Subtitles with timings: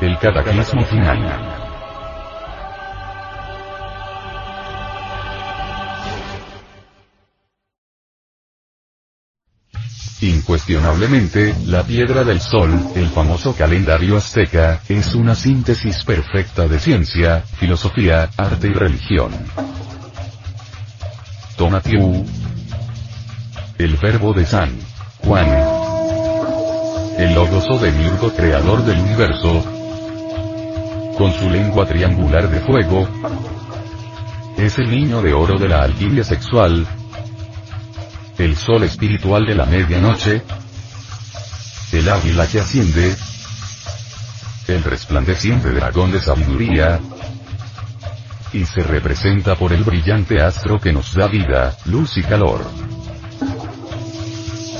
[0.00, 1.68] El cataclismo final.
[10.22, 17.40] Incuestionablemente, la piedra del sol, el famoso calendario azteca, es una síntesis perfecta de ciencia,
[17.40, 19.32] filosofía, arte y religión.
[21.56, 22.24] Tonatiuh.
[23.76, 24.70] El verbo de San
[25.24, 25.46] Juan.
[27.18, 29.79] El logoso de Miurgo creador del universo.
[31.20, 33.06] Con su lengua triangular de fuego.
[34.56, 36.86] Es el niño de oro de la alquimia sexual.
[38.38, 40.42] El sol espiritual de la medianoche.
[41.92, 43.14] El águila que asciende.
[44.66, 46.98] El resplandeciente dragón de sabiduría
[48.54, 52.64] y se representa por el brillante astro que nos da vida, luz y calor.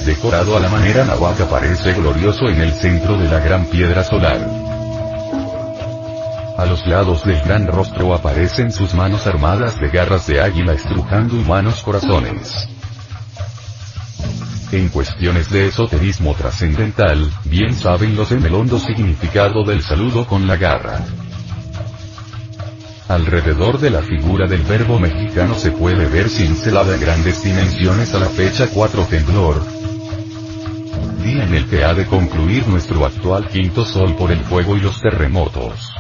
[0.07, 4.60] Decorado a la manera nahuac aparece glorioso en el centro de la gran piedra solar.
[6.61, 11.37] A los lados del gran rostro aparecen sus manos armadas de garras de águila estrujando
[11.37, 12.69] humanos corazones.
[14.71, 20.47] En cuestiones de esoterismo trascendental, bien saben los en el hondo significado del saludo con
[20.47, 21.03] la garra.
[23.09, 28.29] Alrededor de la figura del verbo mexicano se puede ver cincelada grandes dimensiones a la
[28.29, 29.65] fecha 4 temblor.
[31.25, 34.81] Día en el que ha de concluir nuestro actual quinto sol por el fuego y
[34.81, 35.91] los terremotos.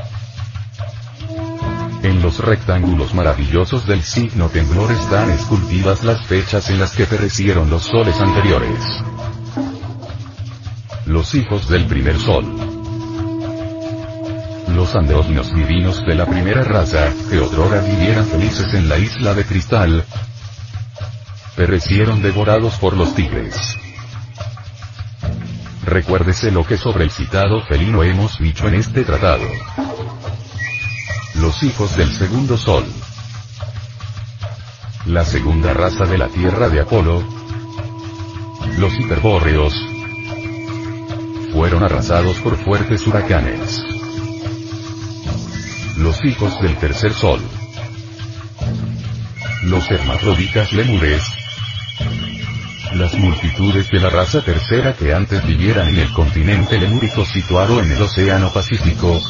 [2.02, 7.70] En los rectángulos maravillosos del signo temblor están esculpidas las fechas en las que perecieron
[7.70, 8.84] los soles anteriores.
[11.06, 12.70] Los hijos del primer sol
[14.80, 19.44] los andróginos divinos de la primera raza, que otrora vivieran felices en la isla de
[19.44, 20.04] cristal,
[21.54, 23.76] perecieron devorados por los tigres.
[25.84, 29.44] Recuérdese lo que sobre el citado felino hemos dicho en este tratado.
[31.34, 32.84] Los hijos del segundo sol.
[35.06, 37.22] La segunda raza de la tierra de Apolo.
[38.78, 39.74] Los hiperbóreos.
[41.52, 43.82] Fueron arrasados por fuertes huracanes
[46.00, 47.40] los hijos del tercer sol.
[49.64, 51.22] Los hermafroditas lemures.
[52.94, 57.92] Las multitudes de la raza tercera que antes vivieran en el continente lemúrico situado en
[57.92, 59.20] el Océano Pacífico.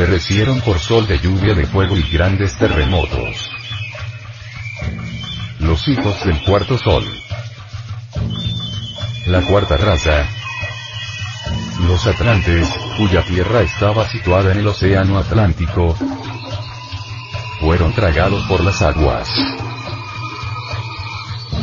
[0.00, 3.50] Perecieron por sol de lluvia de fuego y grandes terremotos.
[5.58, 7.04] Los hijos del cuarto sol.
[9.26, 10.26] La cuarta raza,
[11.86, 12.66] los Atlantes,
[12.96, 15.94] cuya tierra estaba situada en el Océano Atlántico,
[17.60, 19.28] fueron tragados por las aguas.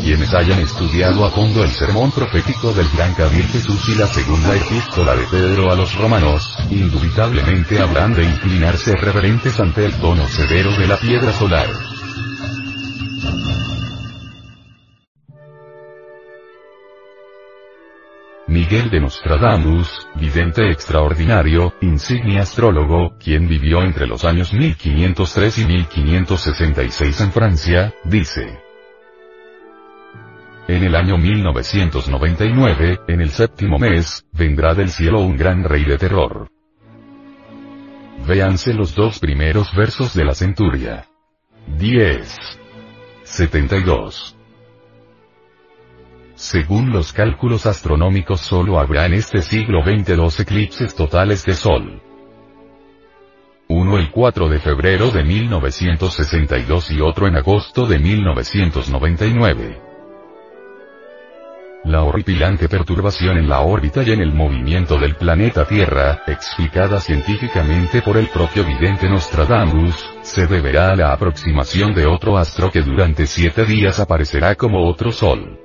[0.02, 4.56] Quienes hayan estudiado a fondo el sermón profético del gran Kabir Jesús y la segunda
[4.56, 10.72] epístola de Pedro a los romanos, indubitablemente habrán de inclinarse reverentes ante el tono severo
[10.78, 11.68] de la piedra solar.
[18.48, 27.22] Miguel de Nostradamus, vidente extraordinario, insigne astrólogo, quien vivió entre los años 1503 y 1566
[27.22, 28.67] en Francia, dice.
[30.68, 35.98] En el año 1999, en el séptimo mes, vendrá del cielo un gran rey de
[35.98, 36.50] terror.
[38.28, 41.06] Véanse los dos primeros versos de la centuria.
[41.78, 42.60] 10.
[43.24, 44.34] 72.
[46.36, 52.02] según los cálculos astronómicos solo habrá en este siglo XX dos eclipses totales de Sol.
[53.69, 59.87] Uno el 4 de febrero de 1962 y otro en agosto de 1999.
[61.88, 68.01] La horripilante perturbación en la órbita y en el movimiento del planeta Tierra, explicada científicamente
[68.01, 73.25] por el propio vidente Nostradamus, se deberá a la aproximación de otro astro que durante
[73.25, 75.57] siete días aparecerá como otro sol.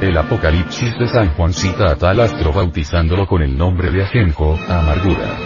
[0.00, 4.56] El Apocalipsis de San Juan cita a tal astro bautizándolo con el nombre de Ajenjo,
[4.68, 5.38] amargura.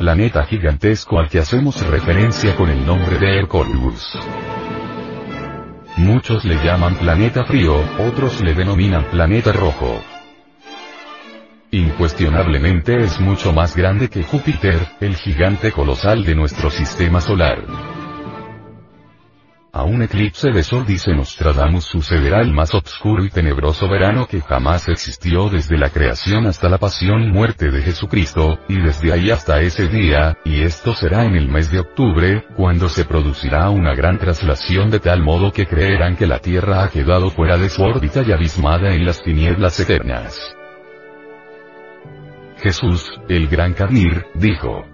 [0.00, 4.18] Planeta gigantesco al que hacemos referencia con el nombre de Hercolus.
[5.96, 10.02] Muchos le llaman planeta frío, otros le denominan planeta rojo.
[11.70, 17.95] Incuestionablemente es mucho más grande que Júpiter, el gigante colosal de nuestro sistema solar.
[19.76, 24.40] A un eclipse de sol dice Nostradamus sucederá el más oscuro y tenebroso verano que
[24.40, 29.30] jamás existió desde la creación hasta la pasión y muerte de Jesucristo, y desde ahí
[29.30, 33.94] hasta ese día, y esto será en el mes de octubre, cuando se producirá una
[33.94, 37.82] gran traslación de tal modo que creerán que la Tierra ha quedado fuera de su
[37.82, 40.40] órbita y abismada en las tinieblas eternas.
[42.62, 44.86] Jesús, el gran Carnir, dijo,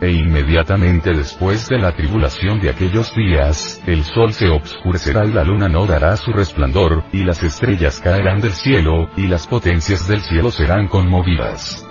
[0.00, 5.44] e inmediatamente después de la tribulación de aquellos días, el sol se obscurecerá y la
[5.44, 10.20] luna no dará su resplandor, y las estrellas caerán del cielo, y las potencias del
[10.20, 11.86] cielo serán conmovidas.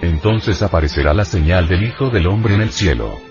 [0.00, 3.27] Entonces aparecerá la señal del Hijo del Hombre en el cielo.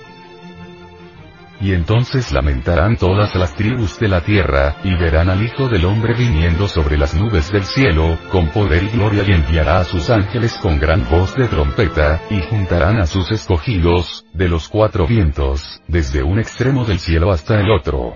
[1.59, 6.13] Y entonces lamentarán todas las tribus de la tierra, y verán al Hijo del Hombre
[6.13, 10.55] viniendo sobre las nubes del cielo, con poder y gloria y enviará a sus ángeles
[10.61, 16.21] con gran voz de trompeta, y juntarán a sus escogidos, de los cuatro vientos, desde
[16.21, 18.15] un extremo del cielo hasta el otro.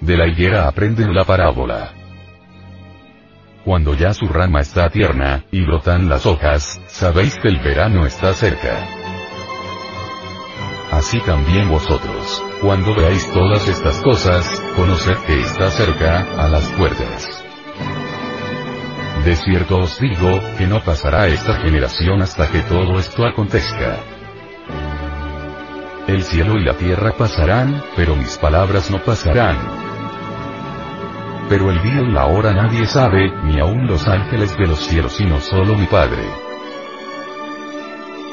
[0.00, 1.92] De la higuera aprenden la parábola.
[3.64, 8.32] Cuando ya su rama está tierna, y brotan las hojas, sabéis que el verano está
[8.32, 8.99] cerca.
[10.90, 14.44] Así también vosotros, cuando veáis todas estas cosas,
[14.74, 17.44] conoced que está cerca, a las puertas.
[19.24, 23.98] De cierto os digo, que no pasará esta generación hasta que todo esto acontezca.
[26.08, 29.58] El cielo y la tierra pasarán, pero mis palabras no pasarán.
[31.48, 35.12] Pero el día y la hora nadie sabe, ni aun los ángeles de los cielos
[35.12, 36.49] sino solo mi Padre.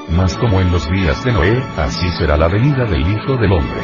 [0.10, 3.82] Mas como en los días de Noé, así será la venida del Hijo del Hombre.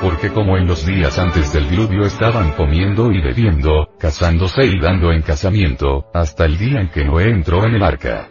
[0.00, 5.12] Porque como en los días antes del diluvio estaban comiendo y bebiendo, casándose y dando
[5.12, 8.28] en casamiento, hasta el día en que Noé entró en el arca.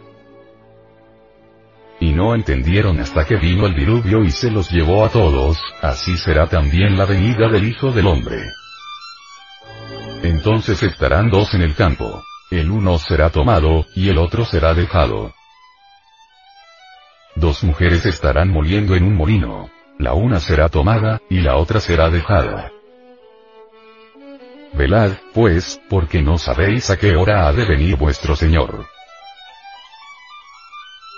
[2.00, 6.16] Y no entendieron hasta que vino el diluvio y se los llevó a todos, así
[6.18, 8.42] será también la venida del Hijo del Hombre.
[10.22, 12.22] Entonces estarán dos en el campo.
[12.50, 15.32] El uno será tomado, y el otro será dejado.
[17.42, 19.68] Dos mujeres estarán moliendo en un molino.
[19.98, 22.70] La una será tomada, y la otra será dejada.
[24.74, 28.86] Velad, pues, porque no sabéis a qué hora ha de venir vuestro Señor.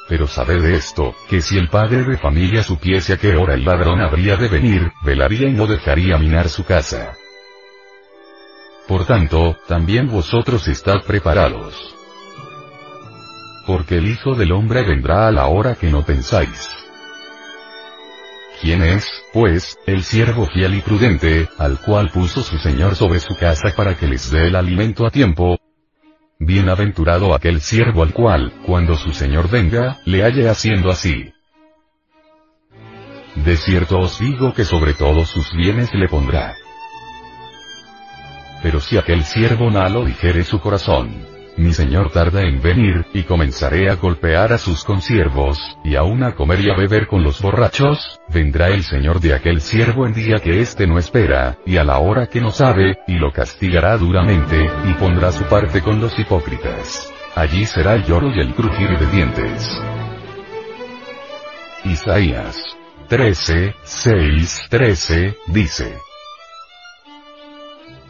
[0.08, 4.00] Pero sabed esto, que si el padre de familia supiese a qué hora el ladrón
[4.00, 7.18] habría de venir, velaría y no dejaría minar su casa.
[8.88, 11.93] Por tanto, también vosotros estad preparados
[13.66, 16.70] porque el Hijo del Hombre vendrá a la hora que no pensáis.
[18.60, 23.36] ¿Quién es, pues, el siervo fiel y prudente, al cual puso su Señor sobre su
[23.36, 25.58] casa para que les dé el alimento a tiempo?
[26.38, 31.32] Bienaventurado aquel siervo al cual, cuando su Señor venga, le halle haciendo así.
[33.34, 36.54] De cierto os digo que sobre todos sus bienes le pondrá.
[38.62, 43.22] Pero si aquel siervo no lo dijere su corazón, mi señor tarda en venir, y
[43.22, 47.40] comenzaré a golpear a sus consiervos, y aún a comer y a beber con los
[47.40, 51.84] borrachos, vendrá el señor de aquel siervo en día que éste no espera, y a
[51.84, 56.18] la hora que no sabe, y lo castigará duramente, y pondrá su parte con los
[56.18, 57.12] hipócritas.
[57.36, 59.80] Allí será el lloro y el crujir de dientes.
[61.84, 62.56] Isaías
[63.08, 65.98] 13, 6, 13, dice.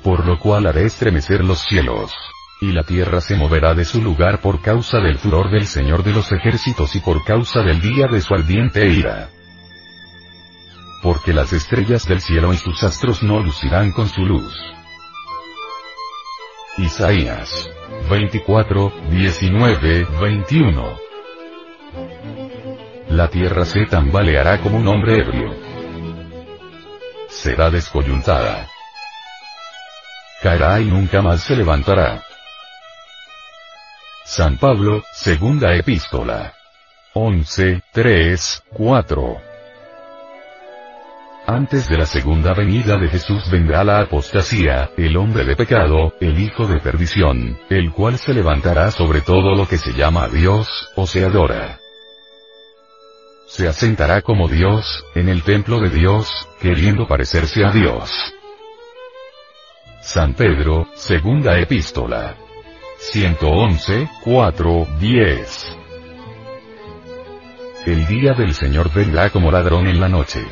[0.03, 2.15] Por lo cual haré estremecer los cielos
[2.64, 6.12] y la tierra se moverá de su lugar por causa del furor del Señor de
[6.12, 9.28] los ejércitos y por causa del día de su ardiente ira.
[11.02, 14.54] Porque las estrellas del cielo y sus astros no lucirán con su luz.
[16.78, 17.71] Isaías
[18.11, 20.99] 24, 19, 21.
[23.11, 25.64] La tierra se tambaleará como un hombre ebrio
[27.35, 28.68] será descoyuntada.
[30.42, 32.23] Caerá y nunca más se levantará.
[34.26, 36.54] San Pablo, segunda epístola.
[37.12, 39.37] 11, 3, 4.
[41.47, 46.40] Antes de la segunda venida de Jesús vendrá la apostasía, el hombre de pecado, el
[46.40, 51.07] hijo de perdición, el cual se levantará sobre todo lo que se llama Dios, o
[51.07, 51.78] se adora.
[53.47, 58.11] Se asentará como Dios, en el templo de Dios, queriendo parecerse a Dios.
[60.00, 62.38] San Pedro, segunda epístola.
[63.13, 65.77] 111, 4, 10.
[67.87, 70.45] El día del Señor vendrá como ladrón en la noche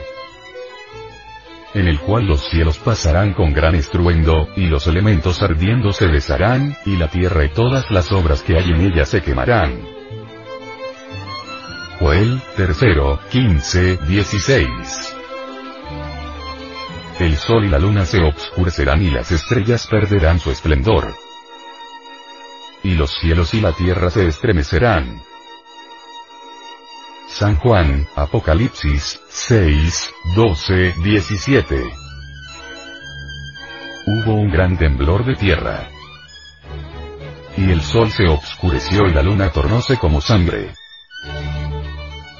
[1.74, 6.76] en el cual los cielos pasarán con gran estruendo, y los elementos ardiendo se desharán,
[6.84, 9.80] y la tierra y todas las obras que hay en ella se quemarán.
[11.98, 15.16] Joel, tercero, 15, 16.
[17.20, 21.14] El sol y la luna se obscurecerán y las estrellas perderán su esplendor.
[22.84, 25.22] Y los cielos y la tierra se estremecerán.
[27.28, 31.82] San Juan, Apocalipsis, 6, 12, 17.
[34.06, 35.88] Hubo un gran temblor de tierra.
[37.56, 40.74] Y el sol se obscureció y la luna tornóse como sangre.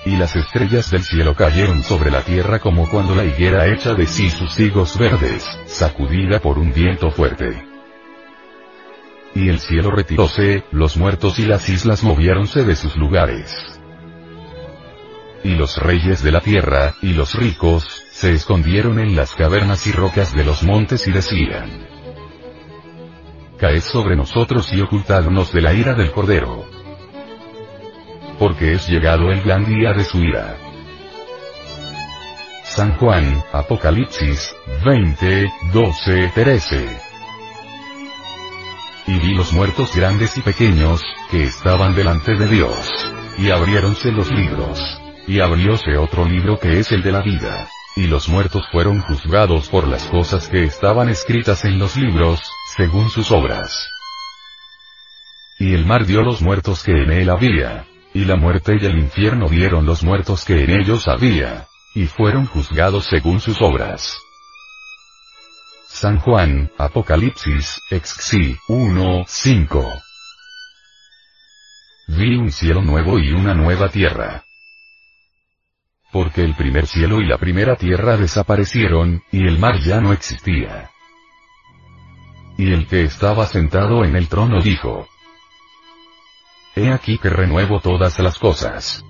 [0.04, 4.06] Y las estrellas del cielo cayeron sobre la tierra como cuando la higuera echa de
[4.06, 7.71] sí sus higos verdes, sacudida por un viento fuerte.
[9.34, 13.72] Y el cielo retiróse, los muertos y las islas moviéronse de sus lugares
[15.44, 19.92] y los reyes de la tierra, y los ricos, se escondieron en las cavernas y
[19.92, 21.88] rocas de los montes y decían,
[23.58, 26.64] Caed sobre nosotros y ocultadnos de la ira del Cordero.
[28.38, 30.56] Porque es llegado el gran día de su ira.
[32.64, 37.11] San Juan, Apocalipsis, 20, 12, 13.
[39.06, 43.12] Y vi los muertos grandes y pequeños, que estaban delante de Dios.
[43.38, 47.68] Y abriéronse los libros y abrióse otro libro que es el de la vida.
[47.94, 53.10] Y los muertos fueron juzgados por las cosas que estaban escritas en los libros, según
[53.10, 53.88] sus obras.
[55.58, 57.86] Y el mar dio los muertos que en él había.
[58.14, 61.66] Y la muerte y el infierno dieron los muertos que en ellos había.
[61.94, 64.21] Y fueron juzgados según sus obras.
[66.02, 69.92] San Juan, Apocalipsis, Exxi, 1, 5.
[72.08, 74.42] Vi un cielo nuevo y una nueva tierra
[76.10, 80.90] porque el primer cielo y la primera tierra desaparecieron, y el mar ya no existía.
[82.58, 85.06] Y el que estaba sentado en el trono dijo,
[86.74, 89.04] He aquí que renuevo todas las cosas.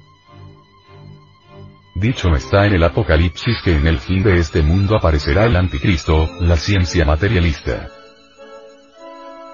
[1.95, 6.29] Dicho está en el Apocalipsis que en el fin de este mundo aparecerá el anticristo,
[6.41, 7.89] la ciencia materialista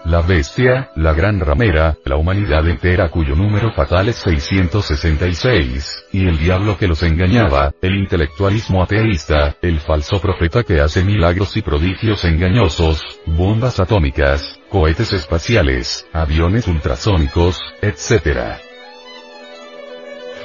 [0.08, 6.38] la bestia, la gran ramera, la humanidad entera cuyo número fatal es 666, y el
[6.38, 12.24] diablo que los engañaba, el intelectualismo ateísta, el falso profeta que hace milagros y prodigios
[12.24, 18.67] engañosos, bombas atómicas, cohetes espaciales, aviones ultrasónicos, etc.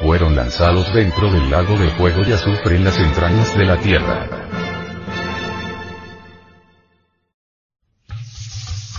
[0.03, 4.27] Fueron lanzados dentro del lago de fuego y azufre en las entrañas de la tierra.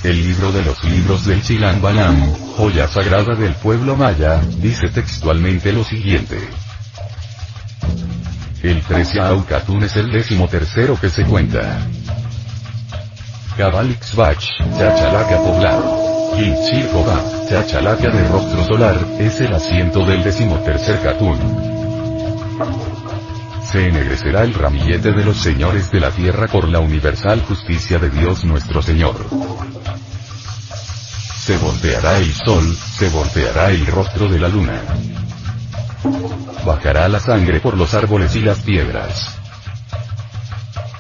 [0.03, 5.75] El libro de los libros del Chilang Balam, joya sagrada del pueblo maya, dice textualmente
[5.75, 6.39] lo siguiente.
[8.63, 11.87] El 13 Aucatún es el décimo tercero que se cuenta.
[13.59, 14.43] Cabalixbach,
[14.79, 16.14] Chachalaca poblado.
[16.37, 21.39] Quinchilcoba, Chachalaca de rostro solar, es el asiento del decimotercer Catún.
[23.71, 28.11] Se ennegrecerá el ramillete de los señores de la tierra por la universal justicia de
[28.11, 29.15] Dios nuestro Señor.
[31.37, 34.83] Se volteará el sol, se volteará el rostro de la luna.
[36.67, 39.44] Bajará la sangre por los árboles y las piedras.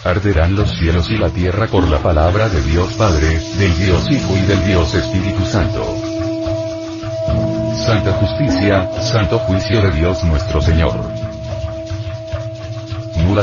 [0.04, 4.36] Arderán los cielos y la tierra por la palabra de Dios Padre, del Dios Hijo
[4.36, 5.82] y del Dios Espíritu Santo.
[7.86, 11.23] Santa justicia, santo juicio de Dios nuestro Señor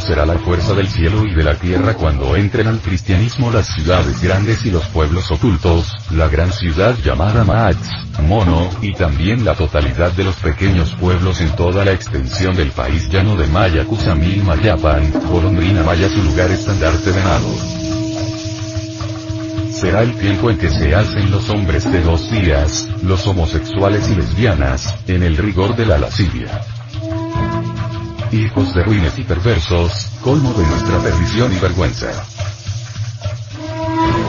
[0.01, 4.21] será la fuerza del cielo y de la tierra cuando entren al cristianismo las ciudades
[4.21, 7.87] grandes y los pueblos ocultos, la gran ciudad llamada Maatz,
[8.21, 13.09] Mono, y también la totalidad de los pequeños pueblos en toda la extensión del país
[13.09, 17.49] llano de Maya Kusamil Mayapan, Golondrina Maya su lugar estandarte venado.
[19.73, 24.15] Será el tiempo en que se hacen los hombres de dos días, los homosexuales y
[24.15, 26.61] lesbianas, en el rigor de la lascivia
[28.31, 32.11] hijos de ruines y perversos, colmo de nuestra perdición y vergüenza.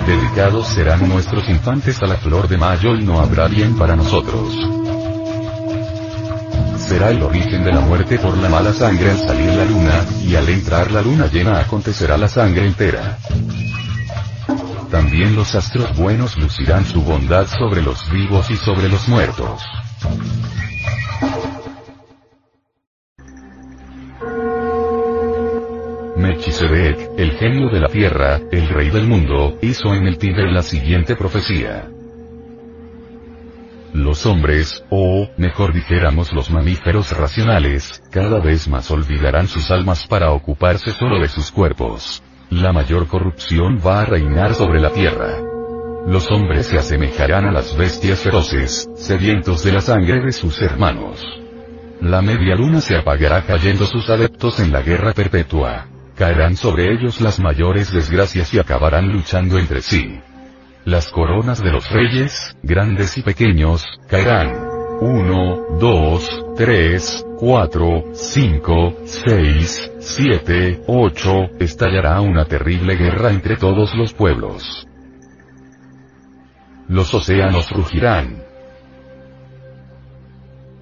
[0.06, 4.54] Dedicados serán nuestros infantes a la flor de mayo y no habrá bien para nosotros.
[6.78, 10.34] Será el origen de la muerte por la mala sangre al salir la luna, y
[10.34, 13.18] al entrar la luna llena acontecerá la sangre entera.
[14.90, 19.62] También los astros buenos lucirán su bondad sobre los vivos y sobre los muertos.
[26.22, 30.62] Melchizedek, el genio de la tierra, el rey del mundo, hizo en el Tíber la
[30.62, 31.88] siguiente profecía.
[33.92, 40.30] Los hombres, o, mejor dijéramos los mamíferos racionales, cada vez más olvidarán sus almas para
[40.30, 42.22] ocuparse solo de sus cuerpos.
[42.50, 45.40] La mayor corrupción va a reinar sobre la tierra.
[46.06, 51.20] Los hombres se asemejarán a las bestias feroces, sedientos de la sangre de sus hermanos.
[52.00, 55.91] La media luna se apagará cayendo sus adeptos en la guerra perpetua.
[56.22, 60.20] Caerán sobre ellos las mayores desgracias y acabarán luchando entre sí.
[60.84, 64.52] Las coronas de los reyes, grandes y pequeños, caerán.
[65.00, 74.14] 1, 2, 3, 4, 5, 6, 7, 8, estallará una terrible guerra entre todos los
[74.14, 74.86] pueblos.
[76.86, 78.44] Los océanos rugirán.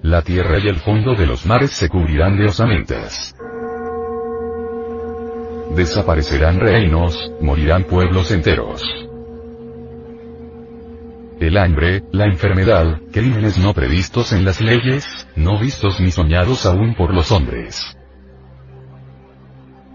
[0.03, 3.35] La tierra y el fondo de los mares se cubrirán de osamentas.
[5.75, 8.83] Desaparecerán reinos, morirán pueblos enteros.
[11.39, 16.93] El hambre, la enfermedad, crímenes no previstos en las leyes, no vistos ni soñados aún
[16.93, 17.97] por los hombres.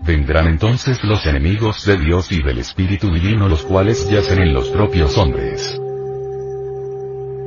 [0.07, 4.70] Vendrán entonces los enemigos de Dios y del Espíritu Divino los cuales yacen en los
[4.70, 5.79] propios hombres.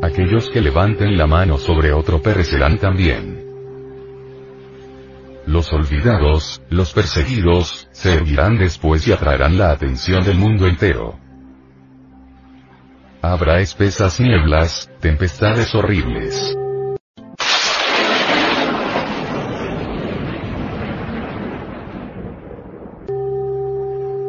[0.03, 3.38] Aquellos que levanten la mano sobre otro perecerán también.
[5.49, 11.17] Los olvidados, los perseguidos, se erguirán después y atraerán la atención del mundo entero.
[13.23, 16.55] Habrá espesas nieblas, tempestades horribles.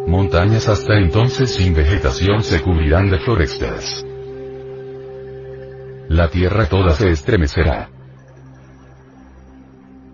[0.07, 4.07] Montañas hasta entonces sin vegetación se cubrirán de florestas.
[6.09, 8.00] La tierra toda se estremecerá.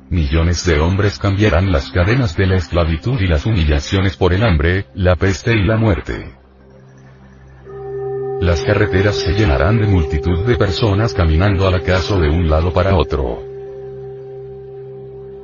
[0.09, 4.87] Millones de hombres cambiarán las cadenas de la esclavitud y las humillaciones por el hambre,
[4.95, 6.33] la peste y la muerte.
[8.41, 12.95] Las carreteras se llenarán de multitud de personas caminando al acaso de un lado para
[12.95, 13.43] otro.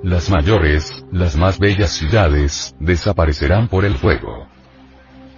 [0.05, 4.47] Las mayores, las más bellas ciudades, desaparecerán por el fuego.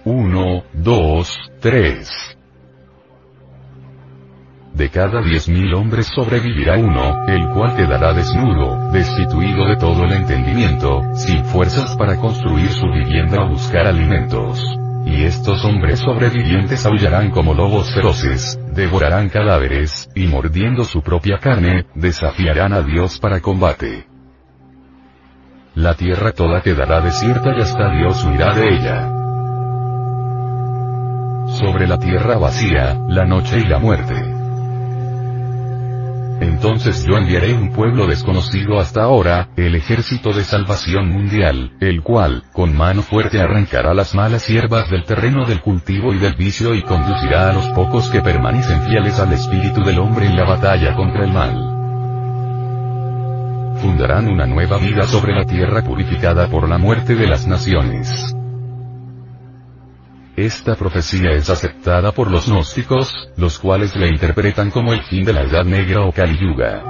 [0.03, 2.34] 1, 2, 3.
[4.75, 10.11] De cada diez mil hombres sobrevivirá uno, el cual quedará desnudo, destituido de todo el
[10.11, 14.61] entendimiento, sin fuerzas para construir su vivienda o buscar alimentos.
[15.05, 21.85] Y estos hombres sobrevivientes aullarán como lobos feroces, devorarán cadáveres, y mordiendo su propia carne,
[21.95, 24.07] desafiarán a Dios para combate.
[25.73, 29.11] La tierra toda quedará desierta y hasta Dios huirá de ella.
[31.59, 34.34] Sobre la tierra vacía, la noche y la muerte.
[36.41, 42.43] Entonces yo enviaré un pueblo desconocido hasta ahora, el ejército de salvación mundial, el cual,
[42.51, 46.81] con mano fuerte arrancará las malas hierbas del terreno del cultivo y del vicio y
[46.81, 51.23] conducirá a los pocos que permanecen fieles al espíritu del hombre en la batalla contra
[51.23, 51.71] el mal.
[53.81, 58.34] Fundarán una nueva vida sobre la tierra purificada por la muerte de las naciones.
[60.37, 65.31] Esta profecía es aceptada por los gnósticos, los cuales la interpretan como el fin de
[65.31, 66.83] la Edad Negra o Kali Yuga.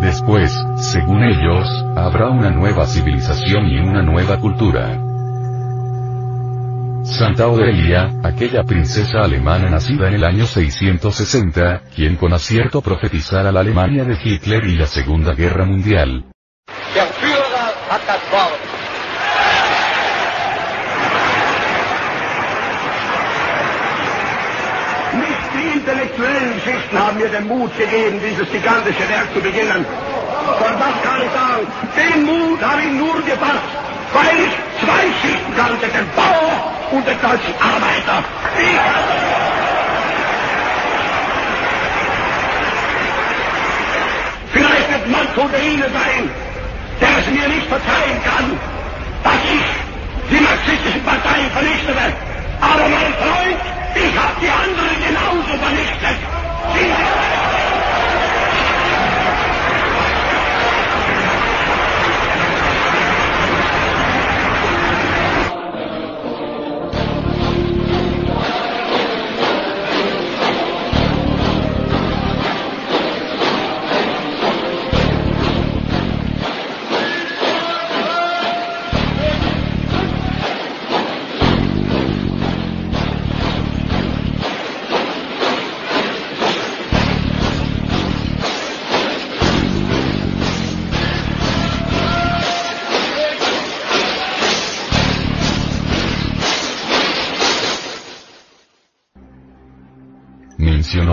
[0.00, 5.02] Después, según ellos, habrá una nueva civilización y una nueva cultura.
[7.04, 13.60] Santa Aurelia, aquella princesa alemana nacida en el año 660, quien con acierto profetizara la
[13.60, 16.24] Alemania de Hitler y la Segunda Guerra Mundial,
[25.74, 29.84] intellektuellen Schichten haben mir den Mut gegeben, dieses gigantische Werk zu beginnen.
[29.84, 31.66] Und was kann ich sagen?
[31.96, 33.68] Den Mut habe ich nur gefasst,
[34.12, 36.54] weil ich zwei Schichten kannte, den Bauer
[36.92, 38.24] und den deutschen Arbeiter.
[38.58, 38.80] Ich
[44.52, 46.30] Vielleicht wird Mann unter Ihnen sein,
[47.00, 48.58] der es mir nicht verzeihen kann,
[49.22, 49.66] dass ich
[50.30, 52.12] die marxistischen Parteien vernichtete.
[52.60, 56.18] Aber mein Freund, ich hab die anderen genauso vernichtet.
[56.74, 57.45] Sie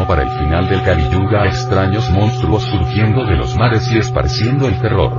[0.08, 4.68] para el final del Kali Yuga a extraños monstruos surgiendo de los mares y esparciendo
[4.68, 5.12] el terror.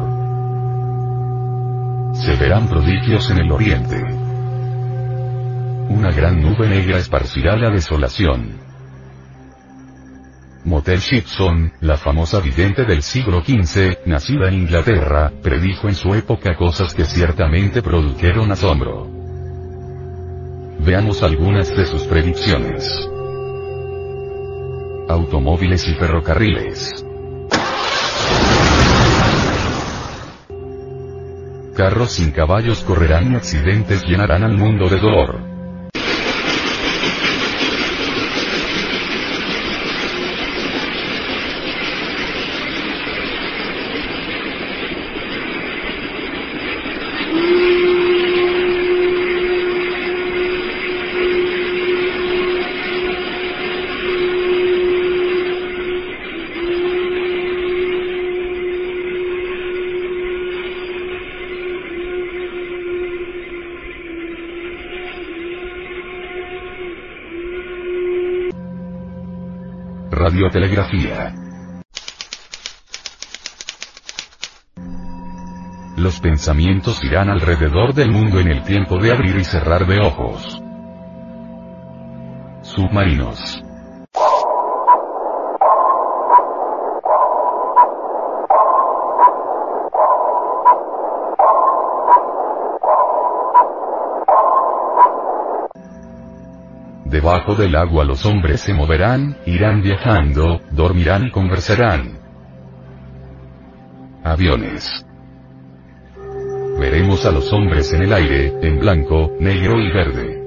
[2.14, 4.02] Se verán prodigios en el oriente.
[5.88, 8.58] Una gran nube negra esparcirá la desolación.
[10.64, 16.56] Motel Shipson, la famosa vidente del siglo XV, nacida en Inglaterra, predijo en su época
[16.56, 19.06] cosas que ciertamente produjeron asombro.
[20.80, 23.13] Veamos algunas de sus predicciones.
[25.08, 27.04] Automóviles y ferrocarriles.
[31.76, 35.53] Carros sin caballos correrán y accidentes llenarán al mundo de dolor.
[70.54, 71.34] Radiotelegrafía.
[75.96, 80.62] Los pensamientos irán alrededor del mundo en el tiempo de abrir y cerrar de ojos.
[82.62, 83.63] Submarinos.
[97.24, 102.18] Debajo del agua los hombres se moverán, irán viajando, dormirán y conversarán.
[104.22, 105.06] Aviones.
[106.78, 110.44] Veremos a los hombres en el aire, en blanco, negro y verde.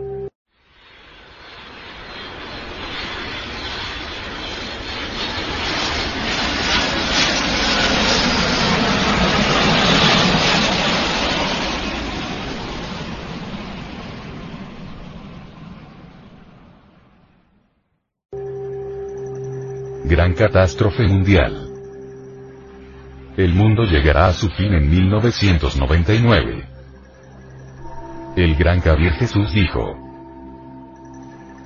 [20.09, 21.67] Gran catástrofe mundial.
[23.35, 26.63] El mundo llegará a su fin en 1999.
[28.35, 29.97] El gran Javier Jesús dijo.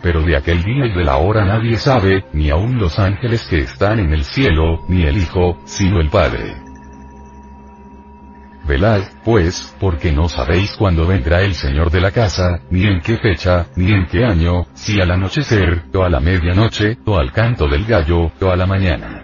[0.01, 3.59] Pero de aquel día y de la hora nadie sabe, ni aun los ángeles que
[3.59, 6.70] están en el cielo, ni el Hijo, sino el Padre.
[8.81, 13.17] Velad, pues, porque no sabéis cuándo vendrá el Señor de la casa, ni en qué
[13.17, 17.67] fecha, ni en qué año, si al anochecer, o a la medianoche, o al canto
[17.67, 19.23] del gallo, o a la mañana.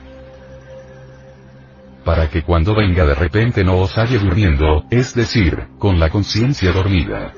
[2.06, 6.72] Para que cuando venga de repente no os halle durmiendo, es decir, con la conciencia
[6.72, 7.34] dormida.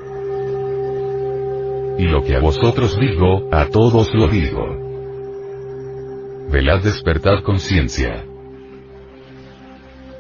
[1.98, 4.66] Y lo que a vosotros digo, a todos lo digo.
[6.52, 8.26] Velad despertad conciencia.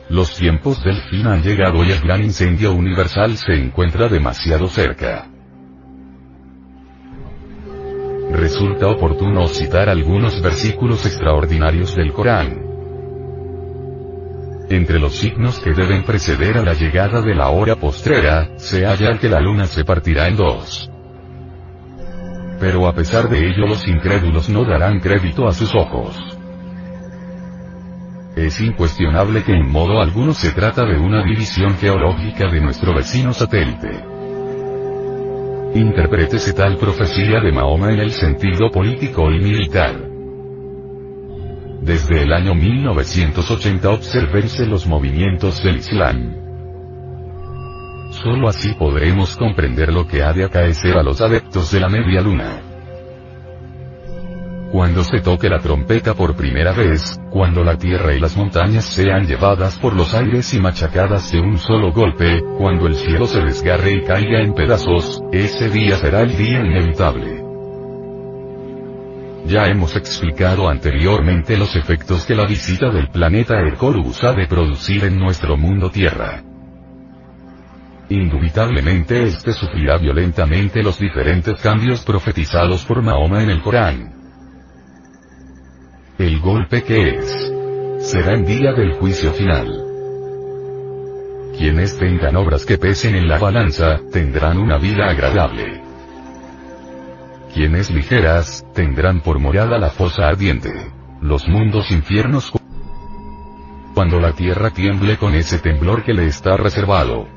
[0.09, 5.27] Los tiempos del fin han llegado y el gran incendio universal se encuentra demasiado cerca.
[8.31, 12.59] Resulta oportuno citar algunos versículos extraordinarios del Corán.
[14.69, 19.19] Entre los signos que deben preceder a la llegada de la hora postrera, se halla
[19.19, 20.91] que la luna se partirá en dos.
[22.59, 26.38] Pero a pesar de ello los incrédulos no darán crédito a sus ojos.
[28.39, 33.33] Es incuestionable que en modo alguno se trata de una división geológica de nuestro vecino
[33.33, 33.89] satélite.
[35.75, 39.93] Interprétese tal profecía de Mahoma en el sentido político y militar.
[41.81, 46.33] Desde el año 1980 observense los movimientos del Islam.
[48.11, 52.21] Solo así podremos comprender lo que ha de acaecer a los adeptos de la media
[52.21, 52.68] luna.
[54.71, 59.25] Cuando se toque la trompeta por primera vez, cuando la tierra y las montañas sean
[59.25, 63.93] llevadas por los aires y machacadas de un solo golpe, cuando el cielo se desgarre
[63.93, 67.43] y caiga en pedazos, ese día será el día inevitable.
[69.47, 75.03] Ya hemos explicado anteriormente los efectos que la visita del planeta Hercolus ha de producir
[75.03, 76.43] en nuestro mundo Tierra.
[78.09, 84.18] Indubitablemente este sufrirá violentamente los diferentes cambios profetizados por Mahoma en el Corán.
[86.19, 87.53] El golpe que es.
[87.99, 89.85] Será en día del juicio final.
[91.57, 95.81] Quienes tengan obras que pesen en la balanza, tendrán una vida agradable.
[97.53, 100.91] Quienes ligeras, tendrán por morada la fosa ardiente.
[101.21, 102.51] Los mundos infiernos
[103.93, 107.29] cuando la tierra tiemble con ese temblor que le está reservado.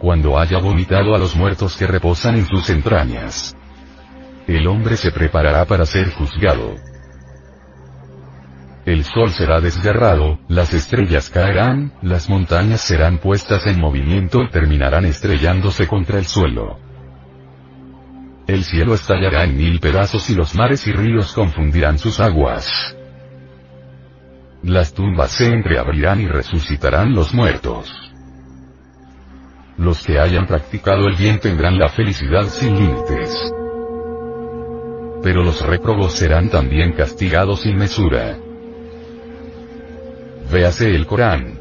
[0.00, 3.56] Cuando haya vomitado a los muertos que reposan en sus entrañas
[4.46, 6.74] El hombre se preparará para ser juzgado.
[8.86, 15.04] El sol será desgarrado, las estrellas caerán, las montañas serán puestas en movimiento y terminarán
[15.04, 16.78] estrellándose contra el suelo.
[18.46, 22.96] El cielo estallará en mil pedazos y los mares y ríos confundirán sus aguas.
[24.62, 27.88] Las tumbas se entreabrirán y resucitarán los muertos.
[29.76, 33.52] Los que hayan practicado el bien tendrán la felicidad sin límites.
[35.22, 38.38] Pero los réprobos serán también castigados sin mesura.
[40.50, 41.60] Véase el Corán.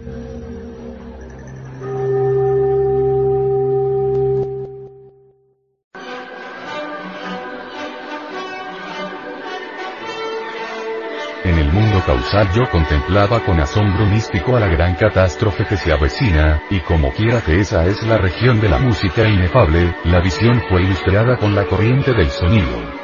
[11.43, 15.91] En el mundo causal yo contemplaba con asombro místico a la gran catástrofe que se
[15.91, 20.61] avecina, y como quiera que esa es la región de la música inefable, la visión
[20.69, 22.98] fue ilustrada con la corriente del sonido.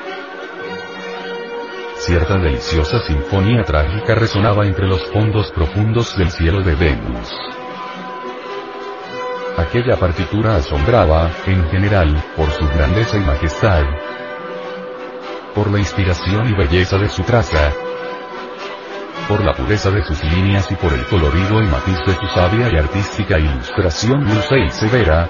[2.05, 7.33] Cierta deliciosa sinfonía trágica resonaba entre los fondos profundos del cielo de Venus.
[9.57, 13.85] Aquella partitura asombraba, en general, por su grandeza y majestad,
[15.55, 17.71] por la inspiración y belleza de su traza,
[19.27, 22.69] por la pureza de sus líneas y por el colorido y matiz de su sabia
[22.71, 25.27] y artística ilustración dulce y severa,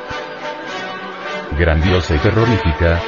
[1.58, 3.00] grandiosa y terrorífica,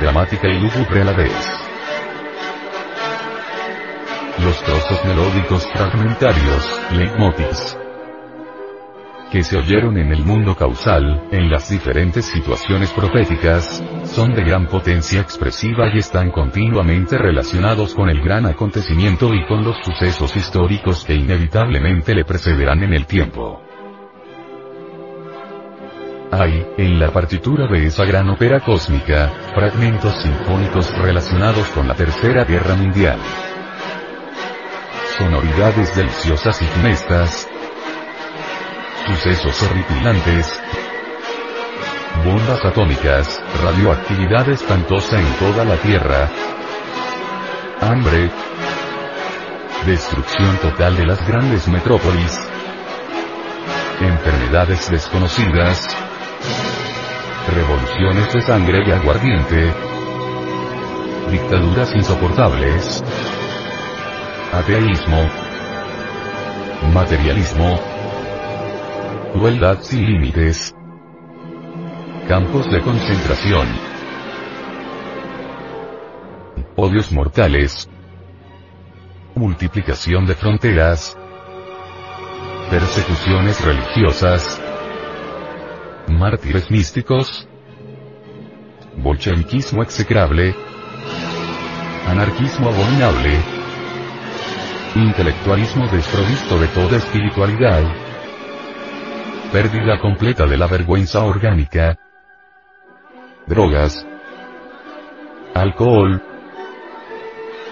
[0.00, 1.67] dramática y lúgubre a la vez.
[4.44, 7.76] Los trozos melódicos fragmentarios, leitmotivs,
[9.30, 14.66] que se oyeron en el mundo causal, en las diferentes situaciones proféticas, son de gran
[14.66, 21.04] potencia expresiva y están continuamente relacionados con el gran acontecimiento y con los sucesos históricos
[21.04, 23.62] que inevitablemente le precederán en el tiempo.
[26.30, 32.44] Hay, en la partitura de esa gran ópera cósmica, fragmentos sinfónicos relacionados con la Tercera
[32.44, 33.18] Guerra Mundial.
[35.18, 37.48] Sonoridades deliciosas y funestas,
[39.04, 40.60] sucesos horripilantes,
[42.24, 46.30] bombas atómicas, radioactividad espantosa en toda la Tierra,
[47.80, 48.30] hambre,
[49.86, 52.38] destrucción total de las grandes metrópolis,
[54.00, 55.96] enfermedades desconocidas,
[57.56, 59.72] revoluciones de sangre y aguardiente,
[61.32, 63.02] dictaduras insoportables,
[64.52, 65.28] ateísmo,
[66.92, 67.78] materialismo,
[69.34, 70.74] crueldad sin límites,
[72.26, 73.68] campos de concentración,
[76.76, 77.88] odios mortales,
[79.34, 81.16] multiplicación de fronteras,
[82.70, 84.60] persecuciones religiosas,
[86.08, 87.46] mártires místicos,
[88.96, 90.54] bolcheviquismo execrable,
[92.06, 93.57] anarquismo abominable,
[94.94, 97.82] intelectualismo desprovisto de toda espiritualidad,
[99.52, 101.96] pérdida completa de la vergüenza orgánica,
[103.46, 104.06] drogas,
[105.54, 106.22] alcohol,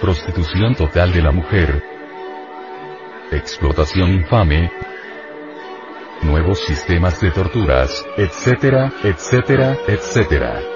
[0.00, 1.82] prostitución total de la mujer,
[3.30, 4.70] explotación infame,
[6.22, 10.75] nuevos sistemas de torturas, etcétera, etcétera, etcétera.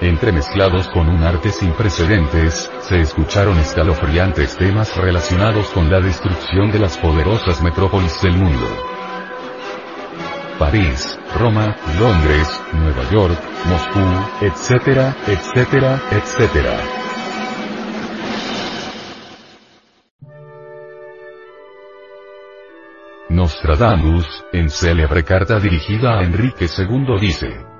[0.00, 6.80] Entremezclados con un arte sin precedentes, se escucharon escalofriantes temas relacionados con la destrucción de
[6.80, 8.66] las poderosas metrópolis del mundo.
[10.58, 16.76] París, Roma, Londres, Nueva York, Moscú, etcétera, etcétera, etcétera.
[23.28, 27.73] Nostradamus, en célebre carta dirigida a Enrique II dice,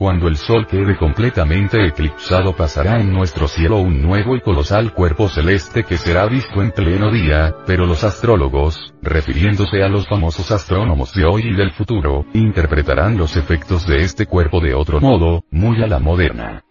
[0.00, 5.28] cuando el Sol quede completamente eclipsado pasará en nuestro cielo un nuevo y colosal cuerpo
[5.28, 11.12] celeste que será visto en pleno día, pero los astrólogos, refiriéndose a los famosos astrónomos
[11.12, 15.82] de hoy y del futuro, interpretarán los efectos de este cuerpo de otro modo, muy
[15.82, 16.64] a la moderna.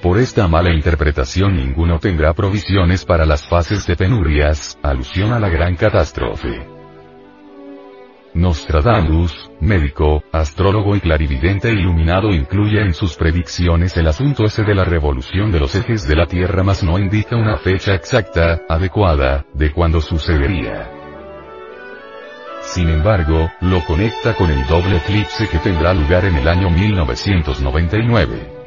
[0.00, 5.50] Por esta mala interpretación ninguno tendrá provisiones para las fases de penurias, alusión a la
[5.50, 6.77] gran catástrofe.
[8.38, 14.84] Nostradamus, médico, astrólogo y clarividente iluminado incluye en sus predicciones el asunto ese de la
[14.84, 19.72] revolución de los ejes de la Tierra mas no indica una fecha exacta, adecuada, de
[19.72, 20.88] cuándo sucedería.
[22.62, 28.57] Sin embargo, lo conecta con el doble eclipse que tendrá lugar en el año 1999.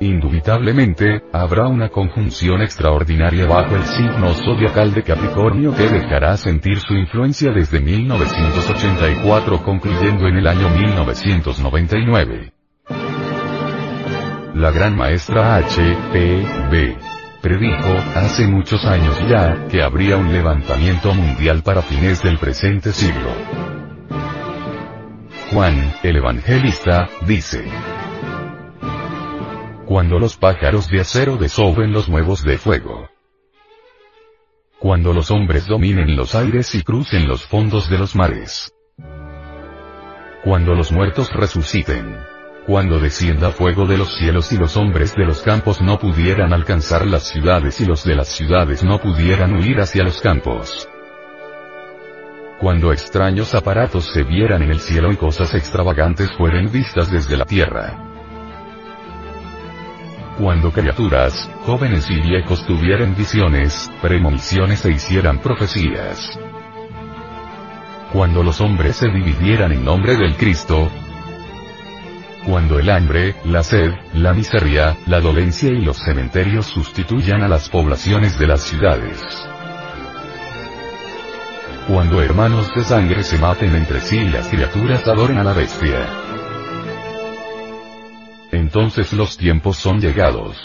[0.00, 6.94] Indubitablemente, habrá una conjunción extraordinaria bajo el signo zodiacal de Capricornio que dejará sentir su
[6.94, 12.52] influencia desde 1984 concluyendo en el año 1999.
[14.54, 15.96] La gran maestra H.
[16.12, 16.46] P.
[16.70, 16.96] B.
[17.40, 23.30] predijo, hace muchos años ya, que habría un levantamiento mundial para fines del presente siglo.
[25.50, 27.64] Juan, el evangelista, dice,
[29.86, 33.08] cuando los pájaros de acero desoben los nuevos de fuego.
[34.78, 38.72] Cuando los hombres dominen los aires y crucen los fondos de los mares.
[40.42, 42.18] Cuando los muertos resuciten.
[42.66, 47.06] Cuando descienda fuego de los cielos y los hombres de los campos no pudieran alcanzar
[47.06, 50.88] las ciudades y los de las ciudades no pudieran huir hacia los campos.
[52.58, 57.44] Cuando extraños aparatos se vieran en el cielo y cosas extravagantes fueren vistas desde la
[57.44, 58.13] tierra
[60.38, 66.38] cuando criaturas, jóvenes y viejos tuvieran visiones, premoniciones e hicieran profecías.
[68.12, 70.90] Cuando los hombres se dividieran en nombre del Cristo,
[72.46, 77.68] cuando el hambre, la sed, la miseria, la dolencia y los cementerios sustituyan a las
[77.68, 79.20] poblaciones de las ciudades.
[81.88, 86.23] Cuando hermanos de sangre se maten entre sí y las criaturas adoren a la bestia
[88.54, 90.56] entonces los tiempos son llegados.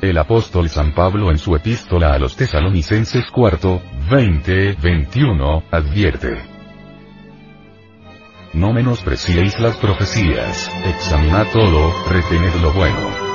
[0.00, 6.38] El apóstol San Pablo en su epístola a los tesalonicenses cuarto, 20, 21, advierte.
[8.54, 13.30] No menospreciéis las profecías, examinad todo, retened lo bueno.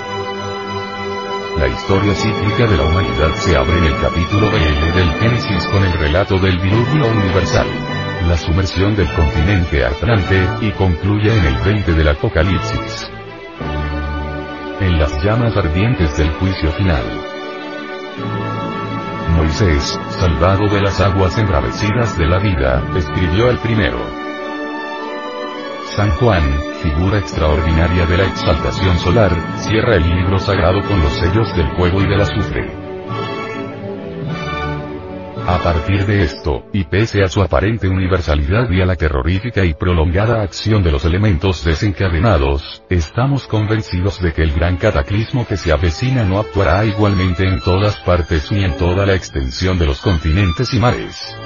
[1.58, 5.84] La historia cíclica de la humanidad se abre en el capítulo BL del Génesis con
[5.86, 11.94] el relato del diluvio universal la sumersión del continente Atlante, y concluye en el 20
[11.94, 13.12] del Apocalipsis.
[14.80, 17.04] En las llamas ardientes del juicio final.
[19.36, 24.00] Moisés, salvado de las aguas embravecidas de la vida, escribió el primero.
[25.96, 26.44] San Juan,
[26.82, 32.02] figura extraordinaria de la exaltación solar, cierra el libro sagrado con los sellos del fuego
[32.02, 32.85] y del azufre.
[35.48, 39.76] A partir de esto, y pese a su aparente universalidad y a la terrorífica y
[39.76, 45.72] prolongada acción de los elementos desencadenados, estamos convencidos de que el gran cataclismo que se
[45.72, 50.74] avecina no actuará igualmente en todas partes ni en toda la extensión de los continentes
[50.74, 51.38] y mares.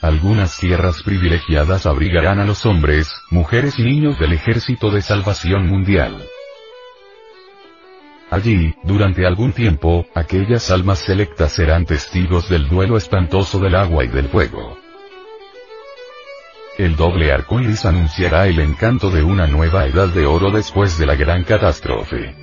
[0.00, 6.16] Algunas tierras privilegiadas abrigarán a los hombres, mujeres y niños del ejército de salvación mundial.
[8.32, 14.08] Allí, durante algún tiempo, aquellas almas selectas serán testigos del duelo espantoso del agua y
[14.08, 14.78] del fuego.
[16.78, 21.04] El doble arco iris anunciará el encanto de una nueva edad de oro después de
[21.04, 22.34] la gran catástrofe.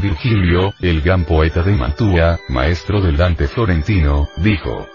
[0.00, 4.86] Virgilio, el gran poeta de Mantua, maestro del Dante florentino, dijo.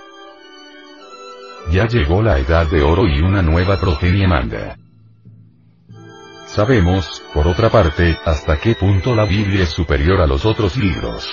[1.70, 4.78] Ya llegó la edad de oro y una nueva progenie manda.
[6.56, 11.28] Sabemos, por otra parte, hasta qué punto la Biblia es superior a los otros libros.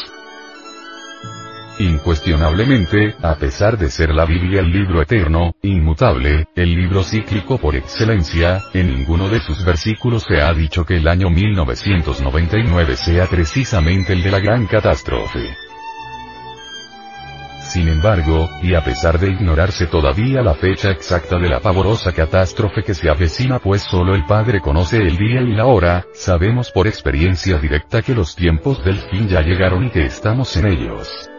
[1.79, 7.77] Incuestionablemente, a pesar de ser la Biblia el libro eterno, inmutable, el libro cíclico por
[7.77, 14.15] excelencia, en ninguno de sus versículos se ha dicho que el año 1999 sea precisamente
[14.15, 15.57] el de la gran catástrofe.
[17.73, 22.83] Sin embargo, y a pesar de ignorarse todavía la fecha exacta de la pavorosa catástrofe
[22.83, 26.87] que se avecina pues solo el Padre conoce el día y la hora, sabemos por
[26.87, 31.32] experiencia directa que los tiempos del fin ya llegaron y que estamos en ellos.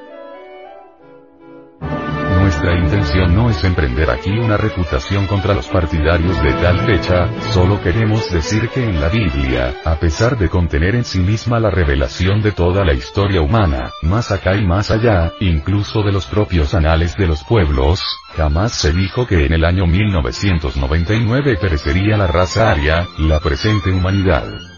[2.64, 7.82] Nuestra intención no es emprender aquí una reputación contra los partidarios de tal fecha, solo
[7.82, 12.41] queremos decir que en la Biblia, a pesar de contener en sí misma la revelación
[12.41, 17.18] de toda la historia humana, más acá y más allá, incluso de los propios anales
[17.18, 18.01] de los pueblos,
[18.38, 24.72] jamás se dijo que en el año 1999 perecería la raza aria, la presente humanidad.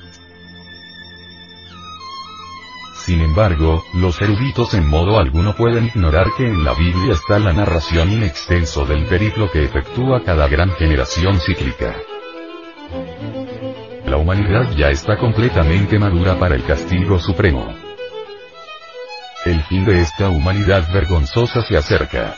[3.05, 7.53] Sin embargo, los eruditos en modo alguno pueden ignorar que en la Biblia está la
[7.53, 11.95] narración in extenso del periplo que efectúa cada gran generación cíclica.
[14.07, 17.75] La humanidad ya está completamente madura para el castigo supremo.
[19.45, 22.35] El fin de esta humanidad vergonzosa se acerca.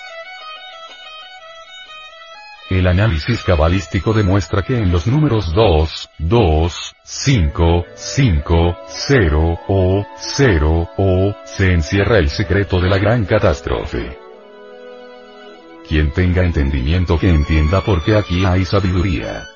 [2.69, 10.89] El análisis cabalístico demuestra que en los números 2, 2, 5, 5, 0, o, 0,
[10.97, 14.19] o, se encierra el secreto de la gran catástrofe.
[15.87, 19.47] Quien tenga entendimiento que entienda por qué aquí hay sabiduría.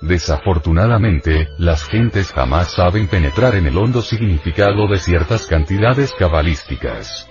[0.00, 7.27] Desafortunadamente, las gentes jamás saben penetrar en el hondo significado de ciertas cantidades cabalísticas.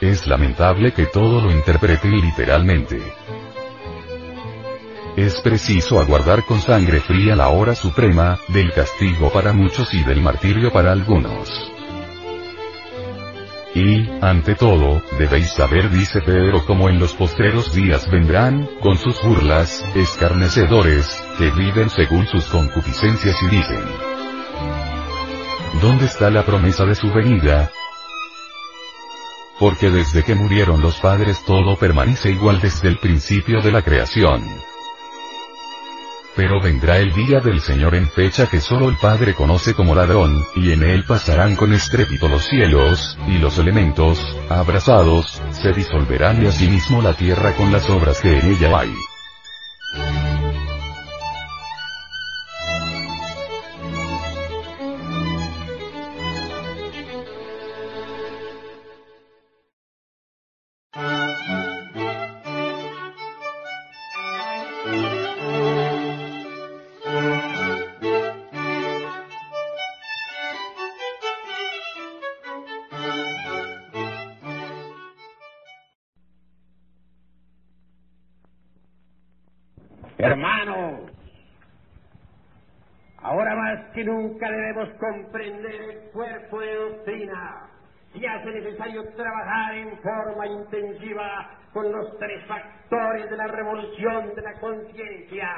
[0.00, 3.00] Es lamentable que todo lo interpreten literalmente.
[5.16, 10.20] Es preciso aguardar con sangre fría la hora suprema, del castigo para muchos y del
[10.20, 11.72] martirio para algunos.
[13.74, 19.22] Y, ante todo, debéis saber, dice Pedro, como en los postreros días vendrán, con sus
[19.22, 23.80] burlas, escarnecedores, que viven según sus concupiscencias y dicen,
[25.80, 27.70] ¿dónde está la promesa de su venida?
[29.58, 34.42] Porque desde que murieron los padres todo permanece igual desde el principio de la creación.
[36.36, 40.44] Pero vendrá el día del Señor en fecha que solo el Padre conoce como ladrón,
[40.54, 46.46] y en él pasarán con estrépito los cielos, y los elementos, abrazados, se disolverán y
[46.46, 48.92] asimismo la tierra con las obras que en ella hay.
[89.16, 95.48] Trabajar en forma intensiva con los tres factores de la revolución de la conciencia.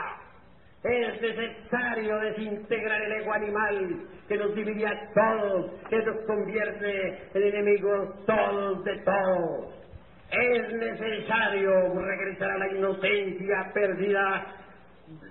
[0.83, 7.43] Es necesario desintegrar el ego animal que nos divide a todos, que nos convierte en
[7.43, 9.75] enemigos todos de todos.
[10.31, 14.47] Es necesario regresar a la inocencia perdida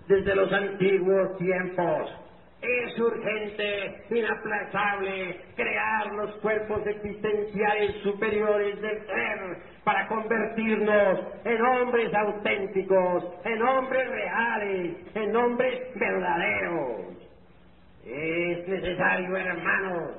[0.07, 2.26] desde los antiguos tiempos.
[2.61, 13.25] Es urgente, inaplazable, crear los cuerpos existenciales superiores del ser para convertirnos en hombres auténticos,
[13.45, 17.17] en hombres reales, en hombres verdaderos.
[18.03, 20.13] Es necesario, hermanos,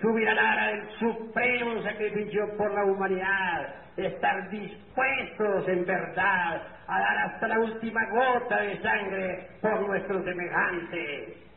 [0.00, 7.18] subir al ara del supremo sacrificio por la humanidad, estar dispuestos en verdad a dar
[7.18, 11.51] hasta la última gota de sangre por nuestros semejantes.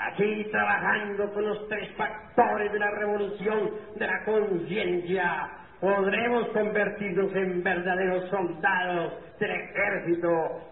[0.00, 5.48] Aquí trabajando con los tres factores de la revolución de la conciencia,
[5.80, 10.28] podremos convertirnos en verdaderos soldados del ejército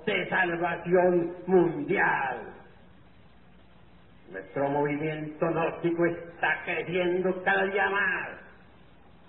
[0.07, 2.53] de salvación mundial.
[4.31, 8.29] Nuestro movimiento gnóstico está creciendo cada día más.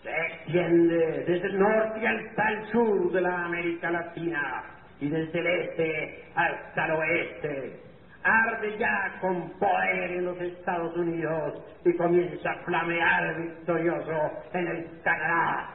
[0.04, 4.64] Se extiende desde el norte hasta el sur de la América Latina
[5.00, 7.87] y desde el este hasta el oeste.
[8.24, 11.56] Arde ya con poder en los Estados Unidos
[11.86, 15.70] y comienza a flamear victorioso en el Canadá.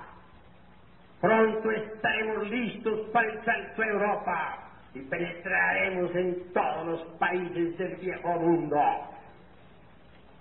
[1.21, 4.59] Pronto estaremos listos para el salto Europa
[4.95, 8.79] y penetraremos en todos los países del viejo mundo.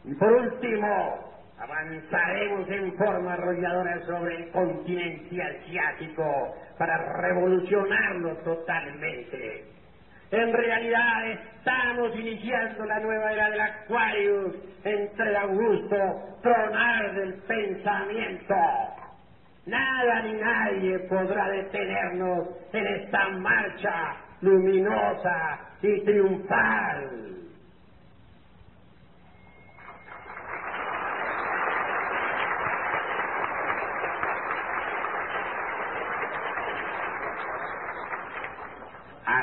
[0.04, 1.20] Y por último,
[1.58, 9.64] avanzaremos en forma arrolladora sobre el continente asiático para revolucionarlo totalmente.
[10.32, 18.56] En realidad estamos iniciando la nueva era del Aquarius entre el augusto tronar del pensamiento.
[19.66, 27.41] Nada ni nadie podrá detenernos en esta marcha luminosa y triunfal.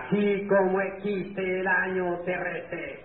[0.08, 3.00] Así como existe el año terrestre,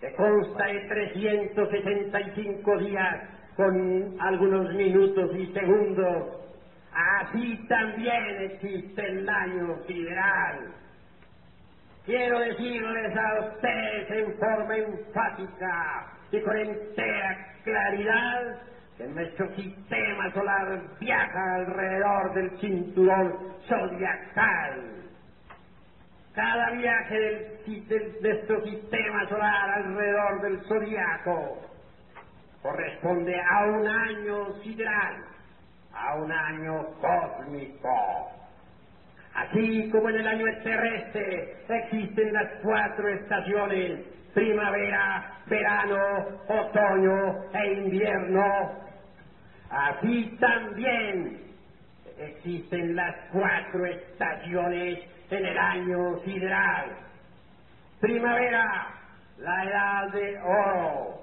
[0.00, 3.22] que consta de 365 días
[3.56, 6.24] con algunos minutos y segundos,
[6.92, 10.74] así también existe el año sideral.
[12.04, 18.58] Quiero decirles a ustedes en forma enfática y con entera claridad
[18.98, 23.34] que nuestro sistema solar viaja alrededor del cinturón
[23.66, 25.05] zodiacal.
[26.36, 31.62] Cada viaje de nuestro sistema solar alrededor del zodiaco
[32.60, 35.24] corresponde a un año sideral,
[35.94, 37.88] a un año cósmico.
[39.32, 44.00] Así como en el año terrestre existen las cuatro estaciones,
[44.34, 48.72] primavera, verano, otoño e invierno,
[49.70, 51.40] así también
[52.18, 56.96] existen las cuatro estaciones en el año sideral.
[58.00, 58.88] Primavera,
[59.38, 61.20] la edad de oro.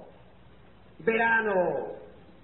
[1.00, 1.86] Verano,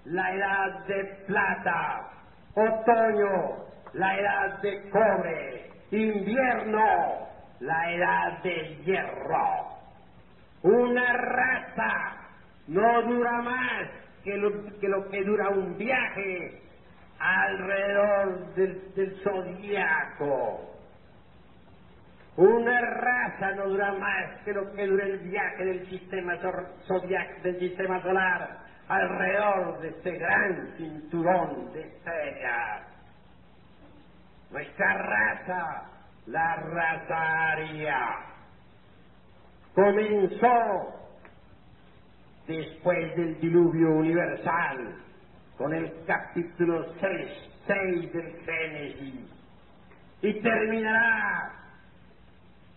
[0.05, 2.09] la edad de plata.
[2.55, 3.57] Otoño,
[3.93, 5.69] la edad de cobre.
[5.91, 7.27] Invierno,
[7.59, 9.67] la edad de hierro.
[10.63, 12.17] Una raza
[12.67, 13.89] no dura más
[14.23, 16.61] que lo que, dura un viaje
[17.19, 20.71] alrededor del, del zodiaco.
[22.41, 26.33] Una raza no dura más que lo que dura el viaje del sistema
[27.43, 32.81] del sistema solar alrededor de este gran cinturón de estrellas.
[34.49, 35.83] Nuestra raza,
[36.25, 38.07] la raza aria,
[39.75, 40.95] comenzó
[42.47, 44.95] después del diluvio universal
[45.59, 47.31] con el capítulo 6,
[47.67, 49.29] 6 del Génesis
[50.23, 51.60] y terminará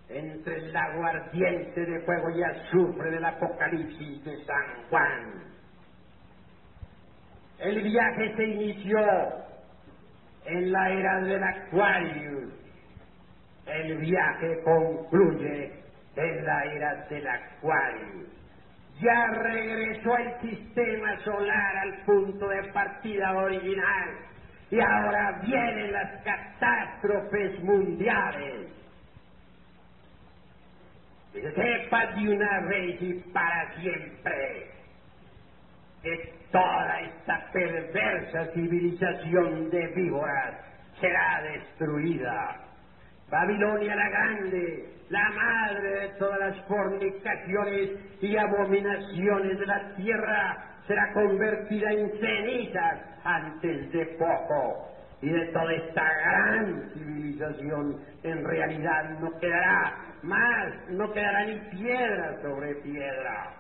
[0.09, 5.45] entre el lago ardiente de fuego y azufre del Apocalipsis de San Juan.
[7.59, 8.99] El viaje se inició
[10.45, 12.53] en la era del Aquarius.
[13.67, 15.73] El viaje concluye
[16.17, 18.29] en la era del Aquarius.
[19.01, 24.11] Ya regresó el sistema solar al punto de partida original
[24.71, 28.84] y ahora vienen las catástrofes mundiales.
[31.35, 34.71] Sepa de una vez y para siempre
[36.01, 40.55] que toda esta perversa civilización de víboras
[41.01, 42.61] será destruida.
[43.29, 51.13] Babilonia la Grande, la madre de todas las fornicaciones y abominaciones de la tierra, será
[51.15, 54.89] convertida en cenizas antes de poco.
[55.21, 62.41] Y de toda esta gran civilización en realidad no quedará más, no quedará ni piedra
[62.43, 63.51] sobre piedra.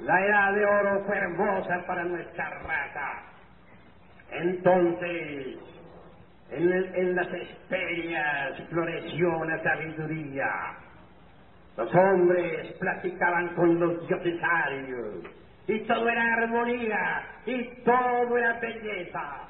[0.00, 3.22] La edad de oro fue hermosa para nuestra raza.
[4.32, 5.58] Entonces,
[6.50, 10.50] en, en las esperias floreció la sabiduría.
[11.76, 14.40] Los hombres platicaban con los dioses
[15.66, 19.48] y todo era armonía y todo era belleza.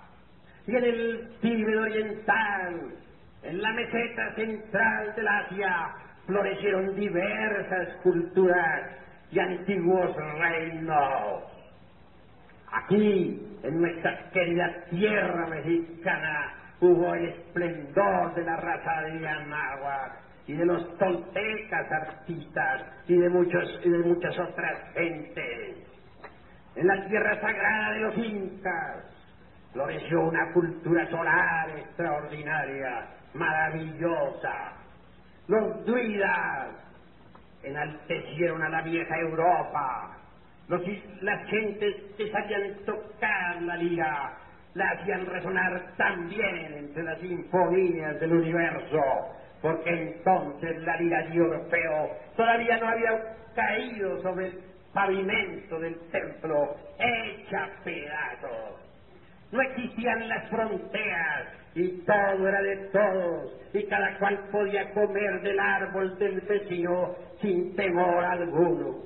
[0.66, 2.94] Y en el Tíbet oriental,
[3.42, 5.88] en la meseta central del Asia,
[6.26, 8.90] florecieron diversas culturas
[9.30, 11.42] y antiguos reinos.
[12.72, 20.12] Aquí, en nuestra querida tierra mexicana, hubo el esplendor de la raza de Anáhuac
[20.46, 25.93] y de los toltecas artistas y de, muchos, y de muchas otras gentes.
[26.77, 29.05] En la tierra sagrada de los incas
[29.72, 34.72] floreció una cultura solar extraordinaria, maravillosa.
[35.47, 36.68] Los druidas
[37.62, 40.16] enaltecieron a la vieja Europa.
[40.68, 40.83] Los,
[41.20, 44.33] las gentes que sabían tocar la lira
[44.75, 49.01] la hacían resonar también entre las sinfonías del universo,
[49.62, 54.53] porque entonces la lira de Orfeo todavía no había caído sobre
[54.95, 58.80] pavimento del templo, hecha pedazos.
[59.53, 65.59] No existían las fronteras y todo era de todos y cada cual podía comer del
[65.59, 69.03] árbol del vecino sin temor alguno.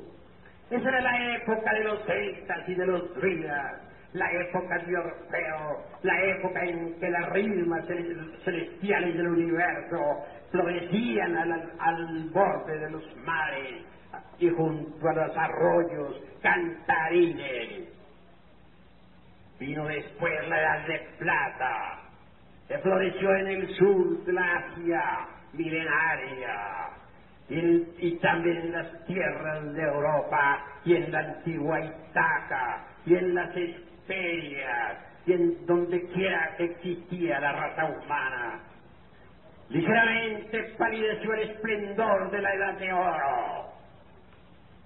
[0.71, 3.81] Esa era la época de los celtas y de los druidas,
[4.13, 7.85] la época de Orfeo, la época en que las rimas
[8.45, 13.85] celestiales del universo florecían al, al borde de los mares
[14.39, 17.89] y junto a los arroyos cantarines.
[19.59, 21.99] Vino después la edad de plata,
[22.69, 26.91] que floreció en el sur de la Asia milenaria
[27.49, 33.57] y, también en las tierras de Europa y en la antigua Itaca y en las
[33.57, 38.61] Esperias y en donde quiera que existía la raza humana.
[39.71, 43.78] Ligeramente palideció el esplendor de la edad de oro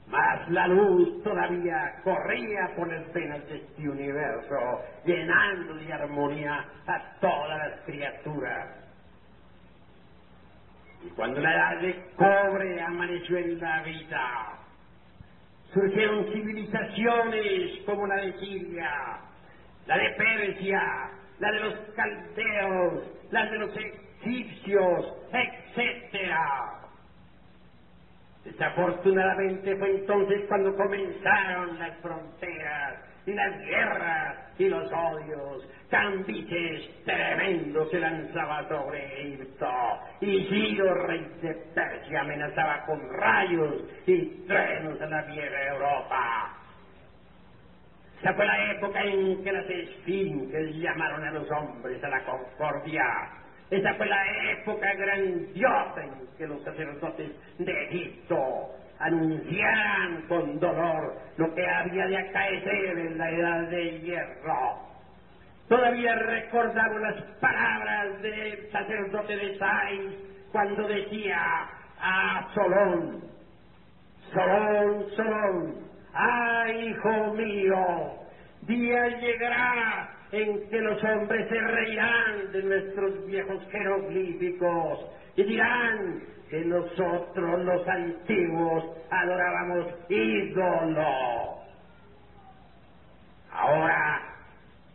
[0.08, 7.20] mas la luz todavía corría por las venas de este universo, llenando de armonía a
[7.20, 8.68] todas las criaturas.
[11.04, 14.58] Y cuando la edad de cobre amaneció en la vida,
[15.72, 18.90] surgieron civilizaciones como la de Siria,
[19.86, 26.81] la de Persia, la de los caldeos, la de los egipcios, etcétera
[28.44, 35.68] Desafortunadamente fue entonces cuando comenzaron las fronteras y las guerras y los odios.
[35.88, 39.68] Cambises tremendos se lanzaba sobre Egipto
[40.20, 46.58] y Ciro, rey de Persia, amenazaba con rayos y truenos a la vieja Europa.
[48.20, 53.02] Esa fue la época en que las esfinges llamaron a los hombres a la concordia.
[53.72, 58.68] Esa fue la época grandiosa en que los sacerdotes de Egipto
[58.98, 64.78] anunciaran con dolor lo que había de acaecer en la edad de hierro.
[65.70, 70.14] Todavía recordamos las palabras del sacerdote de Sais
[70.52, 71.40] cuando decía
[71.98, 73.22] a Solón,
[74.34, 75.74] Solón, Solón,
[76.12, 78.18] ¡ay, hijo mío!
[78.66, 85.06] Día llegará en que los hombres se reirán de nuestros viejos jeroglíficos
[85.36, 91.62] y dirán que nosotros los antiguos adorábamos ídolos.
[93.52, 94.22] Ahora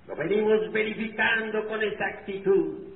[0.08, 2.88] lo venimos verificando con exactitud.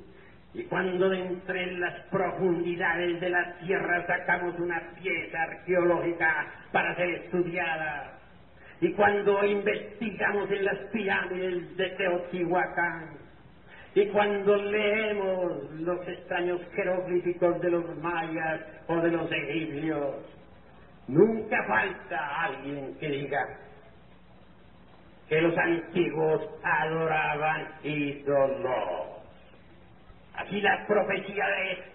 [0.53, 7.09] Y cuando de entre las profundidades de la tierra sacamos una pieza arqueológica para ser
[7.09, 8.20] estudiada,
[8.81, 13.21] y cuando investigamos en las pirámides de Teotihuacán,
[13.93, 20.15] y cuando leemos los extraños jeroglíficos de los mayas o de los egipcios,
[21.07, 23.45] nunca falta alguien que diga
[25.29, 29.21] que los antiguos adoraban ídolos.
[30.37, 31.45] Aquí la profecía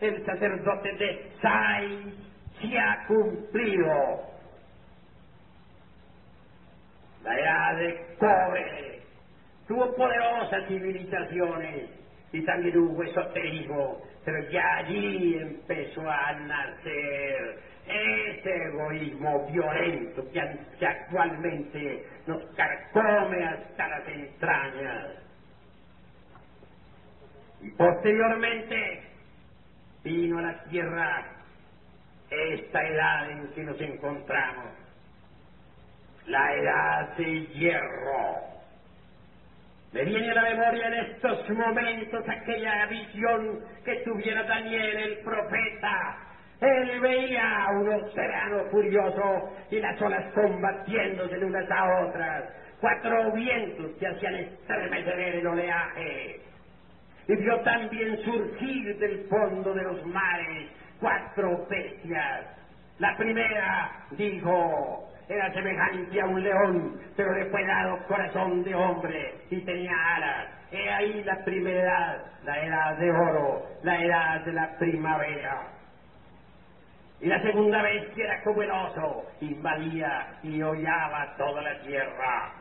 [0.00, 2.14] del sacerdote de Sai
[2.60, 4.35] se ha cumplido
[7.76, 9.00] la edad de cobre,
[9.66, 11.90] tuvo poderosas civilizaciones
[12.32, 22.04] y también hubo esoterismo, pero ya allí empezó a nacer ese egoísmo violento que, actualmente
[22.26, 25.06] nos carcome hasta las entrañas.
[27.62, 29.02] Y posteriormente
[30.02, 31.24] vino a la tierra
[32.28, 34.85] esta edad en que nos encontramos
[36.26, 38.36] la edad de hierro.
[39.92, 46.18] Me viene a la memoria en estos momentos aquella visión que tuviera Daniel el profeta.
[46.60, 52.44] Él veía a un océano furioso y las olas combatiéndose de unas a otras,
[52.80, 56.40] cuatro vientos que hacían estremecer el oleaje.
[57.28, 60.70] Y vio también surgir del fondo de los mares
[61.00, 62.46] cuatro bestias.
[62.98, 69.34] La primera dijo, era semejante a un león, pero le fue dado corazón de hombre
[69.50, 70.48] y tenía alas.
[70.70, 75.62] He ahí la primera edad, la edad de oro, la edad de la primavera.
[77.20, 82.52] Y la segunda bestia era como el oso, invadía y hollaba toda la tierra.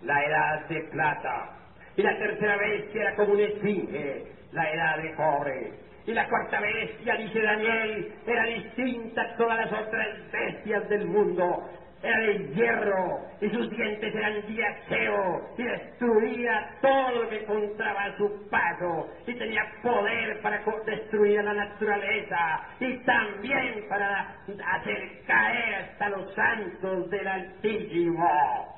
[0.00, 1.50] La edad de plata.
[1.96, 6.60] Y la tercera bestia era como un esfinge, la edad de cobre y la cuarta
[6.60, 11.68] bestia, dice Daniel, era distinta a todas las otras bestias del mundo.
[12.02, 18.16] Era de hierro y sus dientes eran diaseo y destruía todo lo que encontraba a
[18.16, 24.34] su paso y tenía poder para destruir la naturaleza y también para
[24.74, 28.76] hacer caer hasta los santos del Altísimo.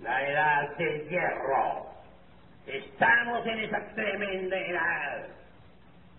[0.00, 1.86] La edad del hierro.
[2.66, 5.43] Estamos en esa tremenda edad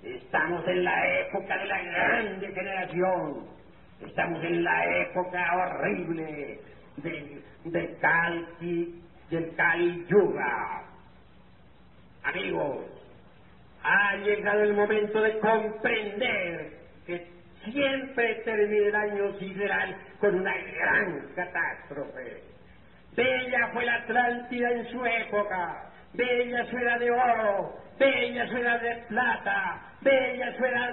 [0.05, 3.47] Estamos en la época de la grande generación.
[4.05, 6.59] Estamos en la época horrible
[6.97, 7.97] del, del
[9.29, 10.83] del Kali Yuga.
[12.23, 12.85] Amigos,
[13.83, 16.71] ha llegado el momento de comprender
[17.07, 17.27] que
[17.63, 22.43] siempre termina el año sideral con una gran catástrofe.
[23.15, 28.77] Bella fue la Atlántida en su época, bella su era de oro, bella su era
[28.77, 30.51] de plata, bella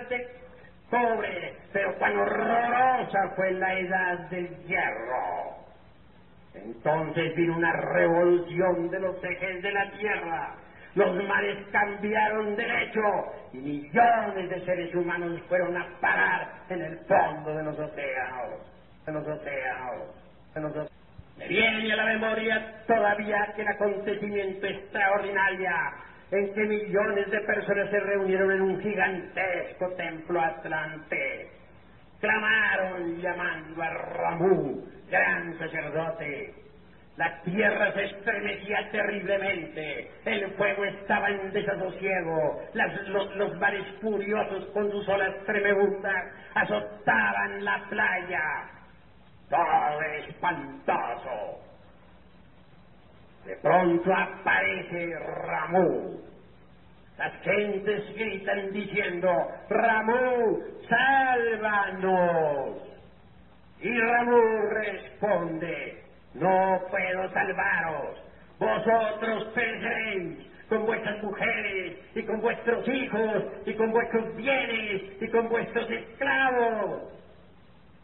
[0.09, 0.43] de
[0.91, 5.57] cobre, pero cuán horrorosa fue la edad del hierro.
[6.55, 10.55] Entonces vino una revolución de los ejes de la tierra.
[10.95, 13.01] Los mares cambiaron derecho
[13.55, 18.61] y millones de seres humanos fueron a parar en el fondo de los océanos,
[19.07, 20.09] en los océanos,
[20.55, 20.93] en los océanos.
[21.39, 25.71] Me viene a la memoria todavía aquel acontecimiento extraordinario
[26.33, 31.51] en que millones de personas se reunieron en un gigantesco templo atlante.
[32.21, 36.55] Clamaron llamando a Ramú, gran sacerdote.
[37.19, 42.63] La tierra se estremecía terriblemente, el fuego estaba en desasosiego,
[43.09, 43.53] los, los
[44.01, 48.71] furiosos con sus olas tremebundas azotaban la playa.
[49.51, 51.62] Todo espantoso.
[53.45, 56.21] De pronto aparece Ramón.
[57.19, 59.31] Las gentes gritan diciendo,
[59.69, 62.79] Ramón, sálvanos.
[63.81, 65.97] Y Ramón responde,
[66.35, 68.23] no puedo salvaros,
[68.59, 70.39] vosotros pereceréis
[70.69, 77.03] con vuestras mujeres y con vuestros hijos y con vuestros bienes y con vuestros esclavos.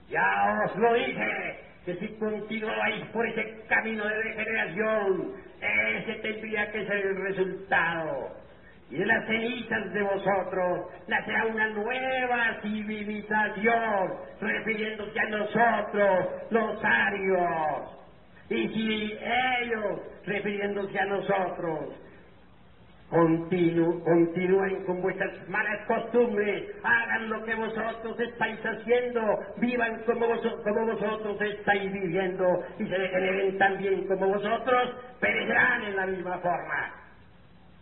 [0.09, 6.85] Ya os lo dije, que si continuáis por ese camino de degeneración, ese tendría que
[6.85, 8.29] ser el resultado.
[8.91, 17.83] Y de las cenizas de vosotros nacerá una nueva civilización, refiriéndose a nosotros, los arios.
[18.51, 19.19] Y si
[19.63, 21.95] ellos, refiriéndose a nosotros,
[23.11, 29.21] Continu, continúen con vuestras malas costumbres, hagan lo que vosotros estáis haciendo,
[29.57, 32.45] vivan como, vosotros estáis viviendo.
[32.79, 36.93] Y se degeneren también como vosotros, perecerán en la misma forma.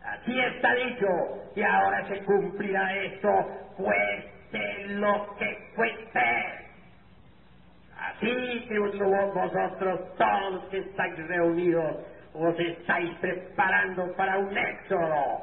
[0.04, 1.06] Así está dicho,
[1.54, 3.28] y ahora se cumplirá esto,
[3.74, 6.64] cueste lo que cueste.
[7.98, 11.96] Así que vosotros todos que estáis reunidos
[12.38, 15.40] os estáis preparando para un éxodo.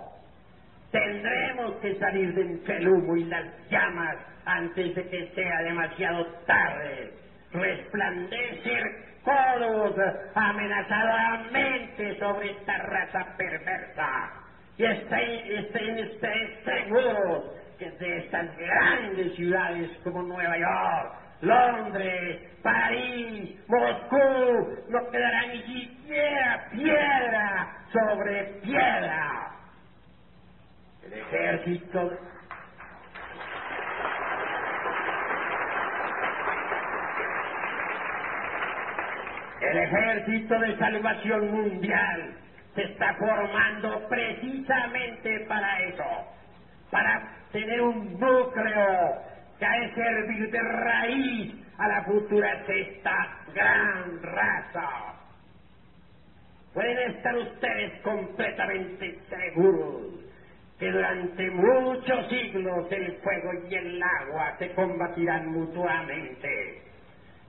[0.91, 6.25] Tendremos que salir de entre el humo y las llamas antes de que sea demasiado
[6.45, 7.11] tarde.
[7.51, 8.83] Resplandecer
[9.23, 9.95] codos
[10.35, 14.31] amenazadamente sobre esta raza perversa.
[14.77, 17.43] Y estén, estén seguros
[17.77, 21.13] que de estas grandes ciudades como Nueva York,
[21.43, 29.51] Londres, París, Moscú, no quedará ni siquiera piedra sobre piedra.
[31.03, 32.11] El ejército
[39.61, 42.35] El ejército de salvación mundial
[42.75, 46.27] se está formando precisamente para eso,
[46.91, 47.21] para
[47.51, 49.17] tener un núcleo
[49.63, 53.13] que ha de servir de raíz a la futura sexta
[53.55, 55.13] gran raza.
[56.73, 60.19] Pueden estar ustedes completamente seguros
[60.77, 66.81] que durante muchos siglos el fuego y el agua se combatirán mutuamente.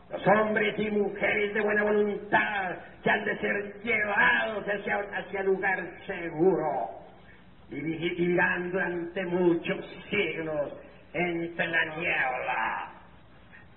[0.09, 5.85] Los hombres y mujeres de buena voluntad que han de ser llevados hacia, hacia lugar
[6.07, 6.91] seguro
[7.71, 10.84] y vivirán durante muchos siglos
[11.15, 12.91] entre la niebla.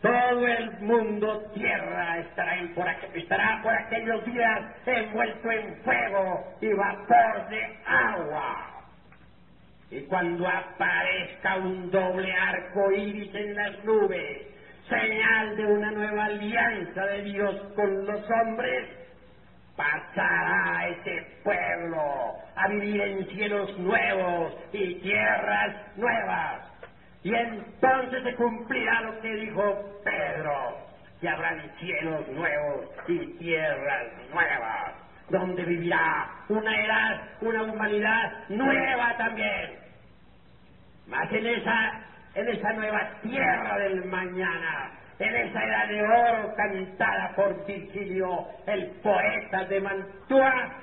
[0.01, 7.49] Todo el mundo tierra estará, por, estará por aquellos días envuelto en fuego y vapor
[7.49, 8.73] de agua.
[9.89, 14.47] Y cuando aparezca un doble arco iris en las nubes,
[14.89, 18.87] señal de una nueva alianza de Dios con los hombres,
[19.75, 26.76] pasará ese pueblo a vivir en cielos nuevos y tierras nuevas
[27.27, 30.77] y entonces se cumplirá lo que dijo Pedro,
[31.19, 34.93] que habrán cielos nuevos y tierras nuevas,
[35.29, 39.71] donde vivirá una edad, una humanidad nueva también.
[41.07, 42.01] Mas en esa,
[42.33, 48.85] en esa nueva tierra del mañana, en esa edad de oro cantada por Virgilio, el
[49.03, 50.75] poeta de Mantua,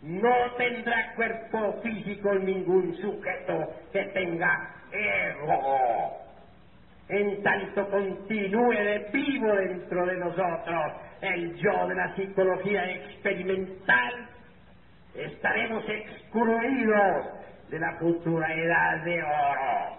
[0.00, 6.28] no tendrá cuerpo físico ningún sujeto que tenga ego.
[7.08, 14.28] En tanto continúe de vivo dentro de nosotros el yo de la psicología experimental,
[15.14, 17.26] estaremos excluidos
[17.70, 19.98] de la futura edad de oro.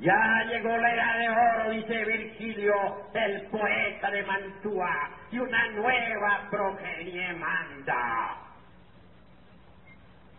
[0.00, 2.74] Ya llegó la edad de oro, dice Virgilio,
[3.12, 8.36] el poeta de Mantua, y una nueva progenie manda.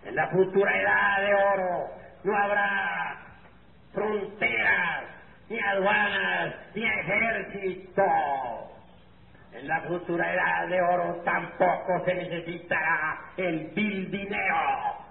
[0.03, 3.17] En la futura edad de oro no habrá
[3.93, 5.03] fronteras,
[5.49, 8.05] ni aduanas, ni ejércitos.
[9.53, 15.01] En la futura edad de oro tampoco se necesitará el bildineo.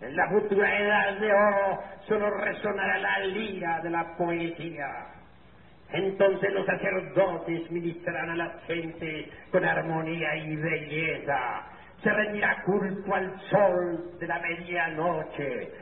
[0.00, 5.18] En la futura edad de oro solo resonará la lira de la poesía.
[5.90, 11.64] Entonces los sacerdotes ministrarán a la gente con armonía y belleza.
[12.02, 15.72] Se rendirá culto al sol de la medianoche.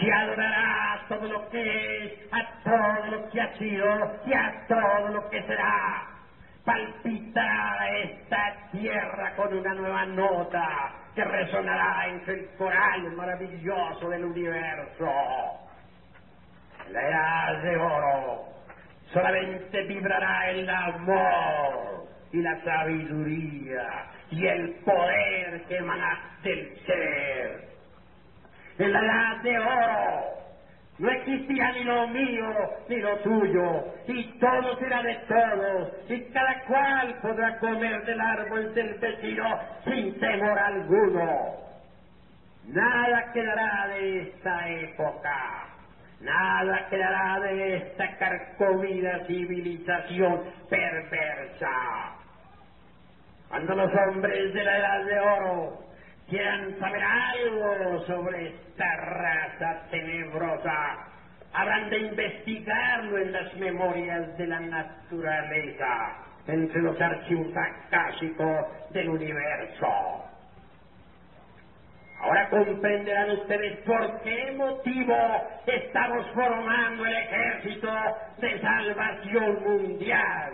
[0.00, 5.08] Se adorará todo lo que es, a todo lo que ha sido y a todo
[5.08, 6.06] lo que será.
[6.64, 15.10] Palpitará esta tierra con una nueva nota que resonará entre el coral maravilloso del universo.
[16.90, 18.44] La edad de oro
[19.12, 27.71] solamente vibrará el amor y la sabiduría y el poder que emana del ser.
[28.78, 30.32] En la edad de oro
[30.98, 36.60] no existía ni lo mío ni lo tuyo, y todo será de todos, y cada
[36.66, 41.62] cual podrá comer del árbol del vecino sin temor alguno.
[42.66, 45.66] Nada quedará de esta época,
[46.20, 52.14] nada quedará de esta carcomida civilización perversa.
[53.48, 55.91] Cuando los hombres de la edad de oro
[56.32, 61.06] quieran saber algo sobre esta raza tenebrosa,
[61.52, 66.16] habrán de investigarlo en las memorias de la naturaleza,
[66.46, 70.24] entre los archivos acásicos del universo.
[72.22, 75.14] Ahora comprenderán ustedes por qué motivo
[75.66, 77.92] estamos formando el ejército
[78.38, 80.52] de salvación mundial.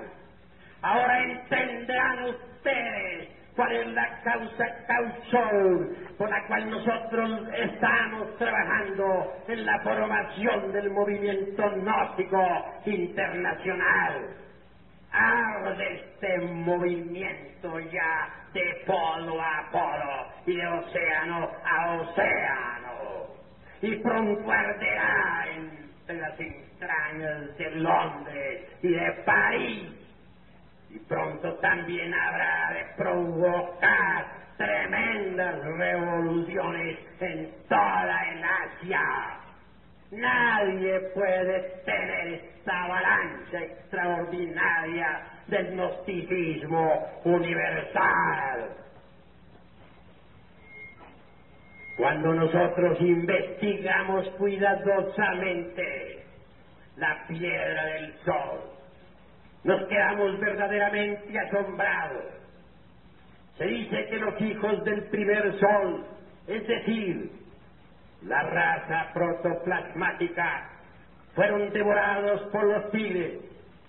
[0.83, 9.67] Ahora entenderán ustedes cuál es la causa causal por la cual nosotros estamos trabajando en
[9.67, 12.39] la formación del movimiento gnóstico
[12.87, 14.29] internacional.
[15.11, 23.27] Arde este movimiento ya de polo a polo y de océano a océano.
[23.83, 30.08] Y pronto arderá entre las entrañas de Londres y de París.
[30.91, 34.27] Y pronto también habrá de provocar
[34.57, 39.39] tremendas revoluciones en toda el Asia.
[40.11, 48.71] Nadie puede tener esta avalancha extraordinaria del gnosticismo universal.
[51.99, 56.25] Cuando nosotros investigamos cuidadosamente
[56.97, 58.78] la piedra del sol,
[59.65, 62.25] nos quedamos verdaderamente asombrados.
[63.57, 66.07] Se dice que los hijos del primer sol,
[66.47, 67.31] es decir,
[68.23, 70.71] la raza protoplasmática,
[71.35, 73.41] fueron devorados por los tigres,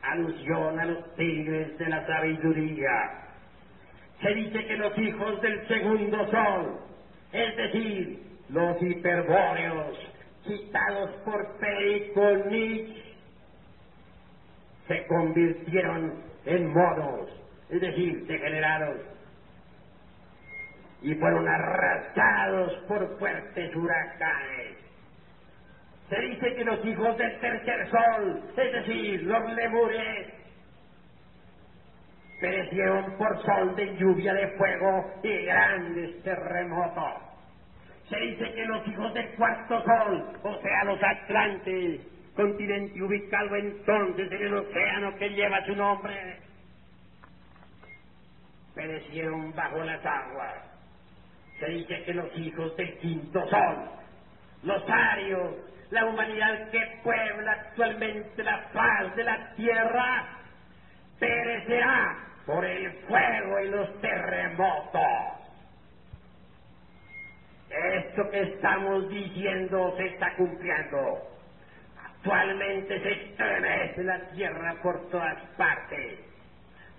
[0.01, 3.11] alusión a los tigres de la sabiduría.
[4.21, 6.79] Se dice que los hijos del segundo sol,
[7.31, 9.97] es decir, los hiperbóreos,
[10.45, 11.47] citados por
[12.49, 13.08] Nietzsche,
[14.89, 16.15] se convirtieron
[16.45, 17.29] en monos,
[17.69, 18.97] es decir, degenerados,
[21.03, 24.77] y fueron arrasados por fuertes huracanes.
[26.09, 30.33] Se dice que los hijos del tercer sol, es decir, los lemures,
[32.41, 37.13] perecieron por sol de lluvia de fuego y grandes terremotos.
[38.09, 42.01] Se dice que los hijos del cuarto sol, o sea, los atlantes,
[42.39, 46.37] continente ubicado entonces en el océano que lleva su nombre,
[48.73, 50.55] perecieron bajo las aguas.
[51.59, 53.89] Se dice que los hijos del quinto sol,
[54.63, 55.53] los arios,
[55.89, 60.29] la humanidad que puebla actualmente la paz de la tierra,
[61.19, 65.01] perecerá por el fuego y los terremotos.
[67.69, 71.38] Esto que estamos diciendo se está cumpliendo.
[72.19, 76.19] Actualmente se estremece la tierra por todas partes.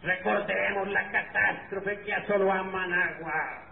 [0.02, 3.64] Recordemos la catástrofe que asoló a Managua.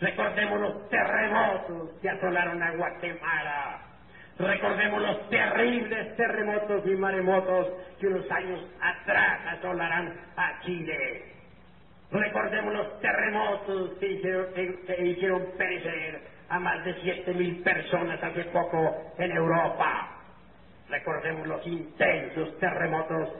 [0.00, 3.80] Recordemos los terremotos que asolaron a Guatemala.
[4.38, 7.68] Recordemos los terribles terremotos y maremotos
[7.98, 11.24] que unos años atrás asolarán a Chile.
[12.10, 18.22] Recordemos los terremotos que hicieron, que, que hicieron perecer a más de siete mil personas
[18.22, 20.13] hace poco en Europa.
[20.88, 23.30] Recordemos los intensos terremotos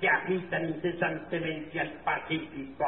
[0.00, 2.86] que, agitan incesantemente al Pacífico.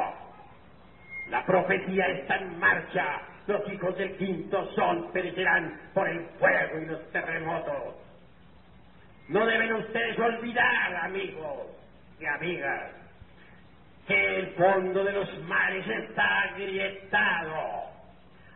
[1.29, 3.21] La profecía está en marcha.
[3.45, 7.95] Los hijos del quinto sol perecerán por el fuego y los terremotos.
[9.29, 11.67] No deben ustedes olvidar, amigos
[12.19, 12.91] y amigas,
[14.07, 17.91] que el fondo de los mares está agrietado.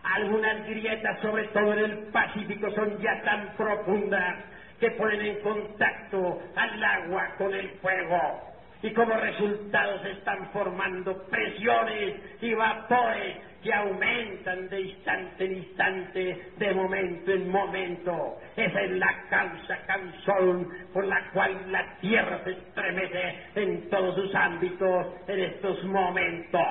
[0.03, 4.50] Algunas grietas, sobre todo en el Pacífico, son ya tan profundas
[4.81, 8.51] que ponen en contacto al agua con el fuego
[8.83, 16.41] y como resultado se están formando presiones y vapores que aumentan de instante en instante,
[16.57, 18.39] de momento en momento.
[18.55, 24.33] Esa es la causa causón por la cual la Tierra se estremece en todos sus
[24.33, 26.61] ámbitos en estos momentos.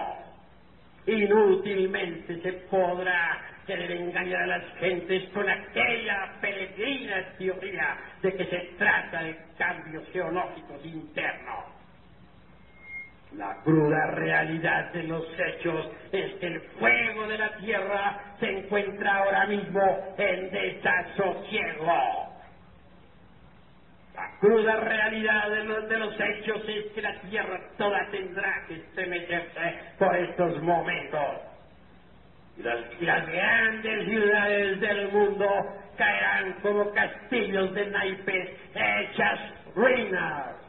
[1.06, 8.58] Inútilmente se podrá querer engañar a las gentes con aquella peregrina teoría de que se
[8.78, 11.64] trata de cambios geológicos internos.
[13.36, 19.18] La cruda realidad de los hechos es que el fuego de la tierra se encuentra
[19.18, 22.30] ahora mismo en desasosiego.
[24.16, 28.74] La cruda realidad de los, de los hechos es que la tierra toda tendrá que
[28.74, 31.49] estremecerse por estos momentos.
[32.62, 35.46] Las, las grandes ciudades del mundo
[35.96, 39.40] caerán como castillos de naipes hechas
[39.74, 40.60] ruinas.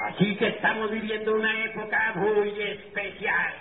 [0.00, 3.54] Así que estamos viviendo una época muy especial.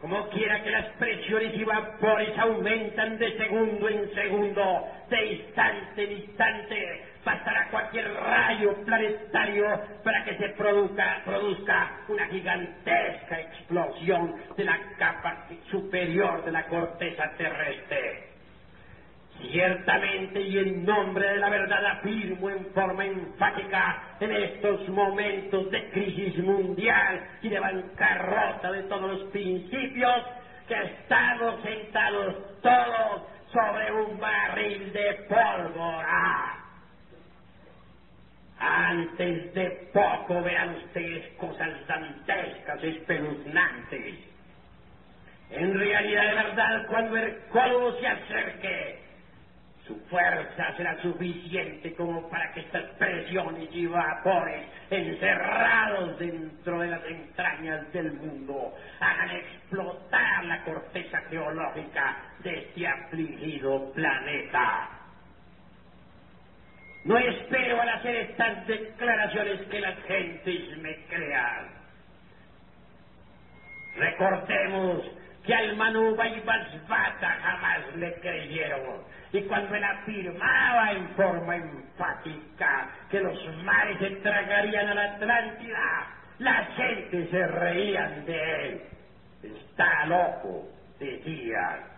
[0.00, 6.12] Como quiera que las presiones y vapores aumentan de segundo en segundo, de instante en
[6.12, 9.64] instante, bastará cualquier rayo planetario
[10.02, 17.30] para que se produzca, produzca una gigantesca explosión de la capa superior de la corteza
[17.36, 18.34] terrestre.
[19.40, 25.90] Ciertamente y en nombre de la verdad afirmo en forma enfática en estos momentos de
[25.90, 30.22] crisis mundial y de bancarrota de todos los principios
[30.68, 33.22] que estamos sentados todos
[33.52, 36.63] sobre un barril de pólvora.
[38.66, 44.14] Antes de poco vean ustedes cosas dantescas, espeluznantes.
[45.50, 47.16] En realidad, de verdad, cuando
[47.50, 48.98] colmo se acerque,
[49.86, 57.04] su fuerza será suficiente como para que estas presiones y vapores encerrados dentro de las
[57.04, 65.03] entrañas del mundo hagan explotar la corteza geológica de este afligido planeta.
[67.04, 71.68] No espero al hacer estas declaraciones que las gentes me crean.
[73.96, 75.02] Recordemos
[75.44, 79.02] que al Manuba y Basbata jamás le creyeron.
[79.32, 86.06] Y cuando él afirmaba en forma enfática que los mares se tragarían a la Atlántida,
[86.38, 88.82] la gente se reían de él.
[89.42, 91.93] Está loco, decían.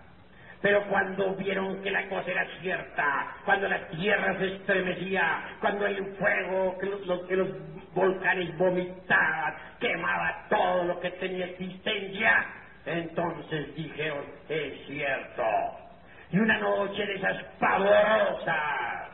[0.63, 6.15] Pero cuando vieron que la cosa era cierta, cuando la tierra se estremecía, cuando el
[6.17, 7.49] fuego que los, que los
[7.95, 12.47] volcanes vomitaban, quemaba todo lo que tenía existencia,
[12.87, 15.43] entonces dijeron, es cierto.
[16.33, 19.11] Y una noche de esas pavorosas,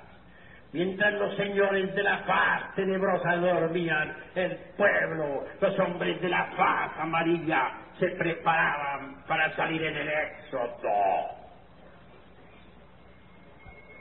[0.72, 6.92] mientras los señores de la paz tenebrosa dormían, el pueblo, los hombres de la paz
[6.98, 11.42] amarilla, se preparaban para salir en el éxodo.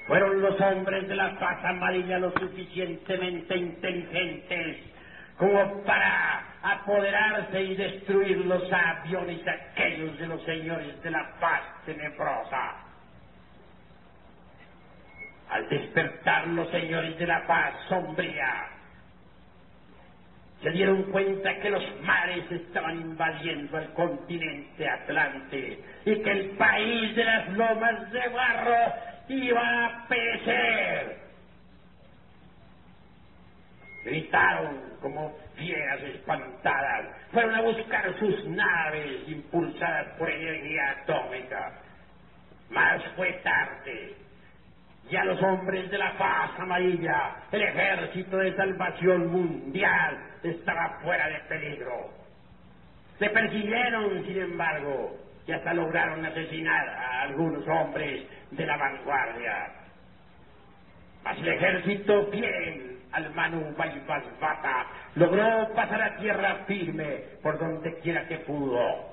[0.07, 4.77] Fueron los hombres de la paz amarilla lo suficientemente inteligentes
[5.37, 12.75] como para apoderarse y destruir los aviones aquellos de los señores de la paz tenebrosa.
[15.49, 18.67] Al despertar los señores de la paz sombría,
[20.61, 27.15] se dieron cuenta que los mares estaban invadiendo el continente Atlante y que el país
[27.15, 28.93] de las lomas de barro
[29.27, 31.17] iba a perecer.
[34.05, 41.71] Gritaron como fieras espantadas, fueron a buscar sus naves impulsadas por energía atómica.
[42.69, 44.15] Mas fue tarde.
[45.09, 51.39] Ya los hombres de la paz amarilla, el ejército de salvación mundial, estaba fuera de
[51.47, 52.09] peligro.
[53.19, 55.17] Le persiguieron, sin embargo,
[55.47, 59.67] y hasta lograron asesinar a algunos hombres de la vanguardia.
[61.23, 68.27] Mas el ejército fiel al Manu Basbata logró pasar a tierra firme por donde quiera
[68.27, 69.11] que pudo.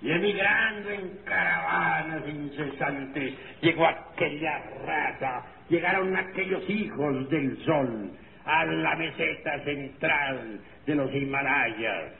[0.00, 8.10] Y emigrando en caravanas incesantes, llegó aquella raza, llegaron aquellos hijos del sol
[8.44, 12.12] a la meseta central de los Himalayas.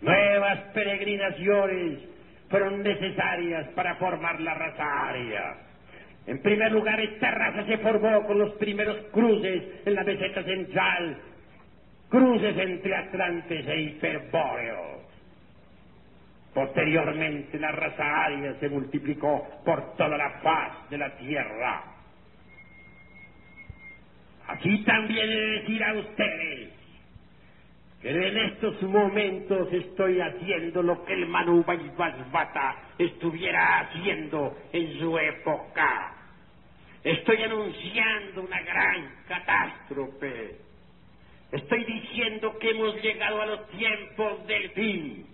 [0.00, 1.98] Nuevas peregrinaciones
[2.48, 5.56] fueron necesarias para formar la raza aria.
[6.26, 11.16] En primer lugar, esta raza se formó con los primeros cruces en la meseta central,
[12.08, 15.02] cruces entre Atlantes e Hiperbóreos.
[16.52, 21.95] Posteriormente, la raza aria se multiplicó por toda la faz de la Tierra.
[24.48, 26.70] Aquí también he de decir a ustedes
[28.00, 35.18] que en estos momentos estoy haciendo lo que el Manu Basbata estuviera haciendo en su
[35.18, 36.14] época.
[37.02, 40.56] Estoy anunciando una gran catástrofe.
[41.52, 45.26] Estoy diciendo que hemos llegado a los tiempos del fin.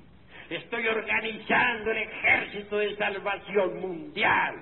[0.51, 4.55] estoy organizando el ejército de salvación mundial.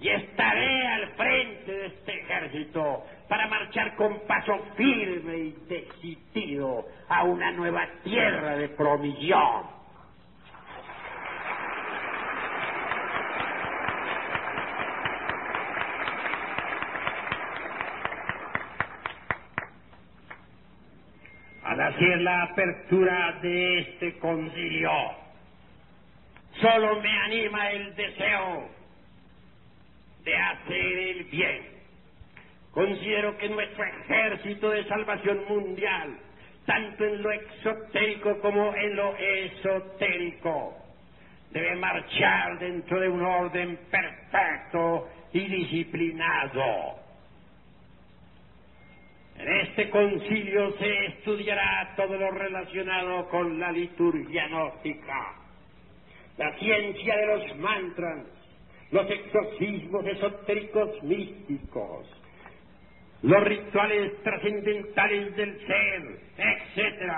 [0.00, 7.22] Y estaré al frente de este ejército para marchar con paso firme y decidido a
[7.22, 9.66] una nueva tierra de promisión.
[21.62, 24.90] Al hacer la apertura de este concilio,
[26.60, 28.68] solo me anima el deseo
[30.24, 31.79] de hacer el bien.
[32.72, 36.16] Considero que nuestro ejército de salvación mundial,
[36.66, 40.76] tanto en lo exotérico como en lo esotérico,
[41.50, 47.00] debe marchar dentro de un orden perfecto y disciplinado.
[49.36, 55.34] En este concilio se estudiará todo lo relacionado con la liturgia gnóstica,
[56.36, 58.26] la ciencia de los mantras,
[58.92, 62.19] los exorcismos esotéricos místicos,
[63.22, 67.12] los rituales trascendentales del ser, etc.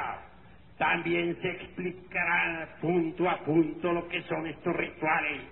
[0.77, 5.43] También se explicará punto a punto lo que son estos rituales.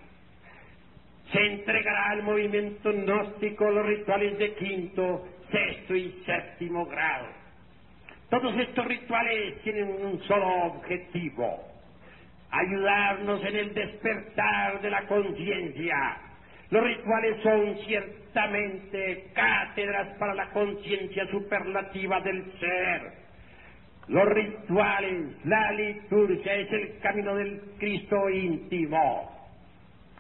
[1.33, 7.29] Se entregará al movimiento gnóstico los rituales de quinto, sexto y séptimo grado.
[8.29, 11.65] Todos estos rituales tienen un solo objetivo,
[12.51, 16.30] ayudarnos en el despertar de la conciencia.
[16.71, 23.13] Los rituales son ciertamente cátedras para la conciencia superlativa del ser.
[24.07, 29.31] Los rituales, la liturgia es el camino del Cristo íntimo.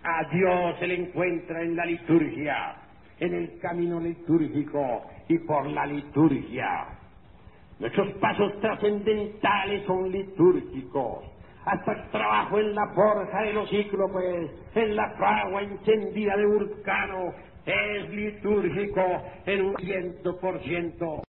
[0.02, 2.74] A Dios se le encuentra en la liturgia,
[3.20, 6.86] en el camino litúrgico y por la liturgia.
[7.78, 11.29] Nuestros pasos trascendentales son litúrgicos.
[11.70, 17.32] Hasta el trabajo en la forja de los cíclopes, en la fragua encendida de Vulcano,
[17.64, 19.00] es litúrgico
[19.46, 21.22] en un ciento por ciento.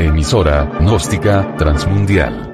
[0.00, 2.53] Emisora, gnóstica, transmundial.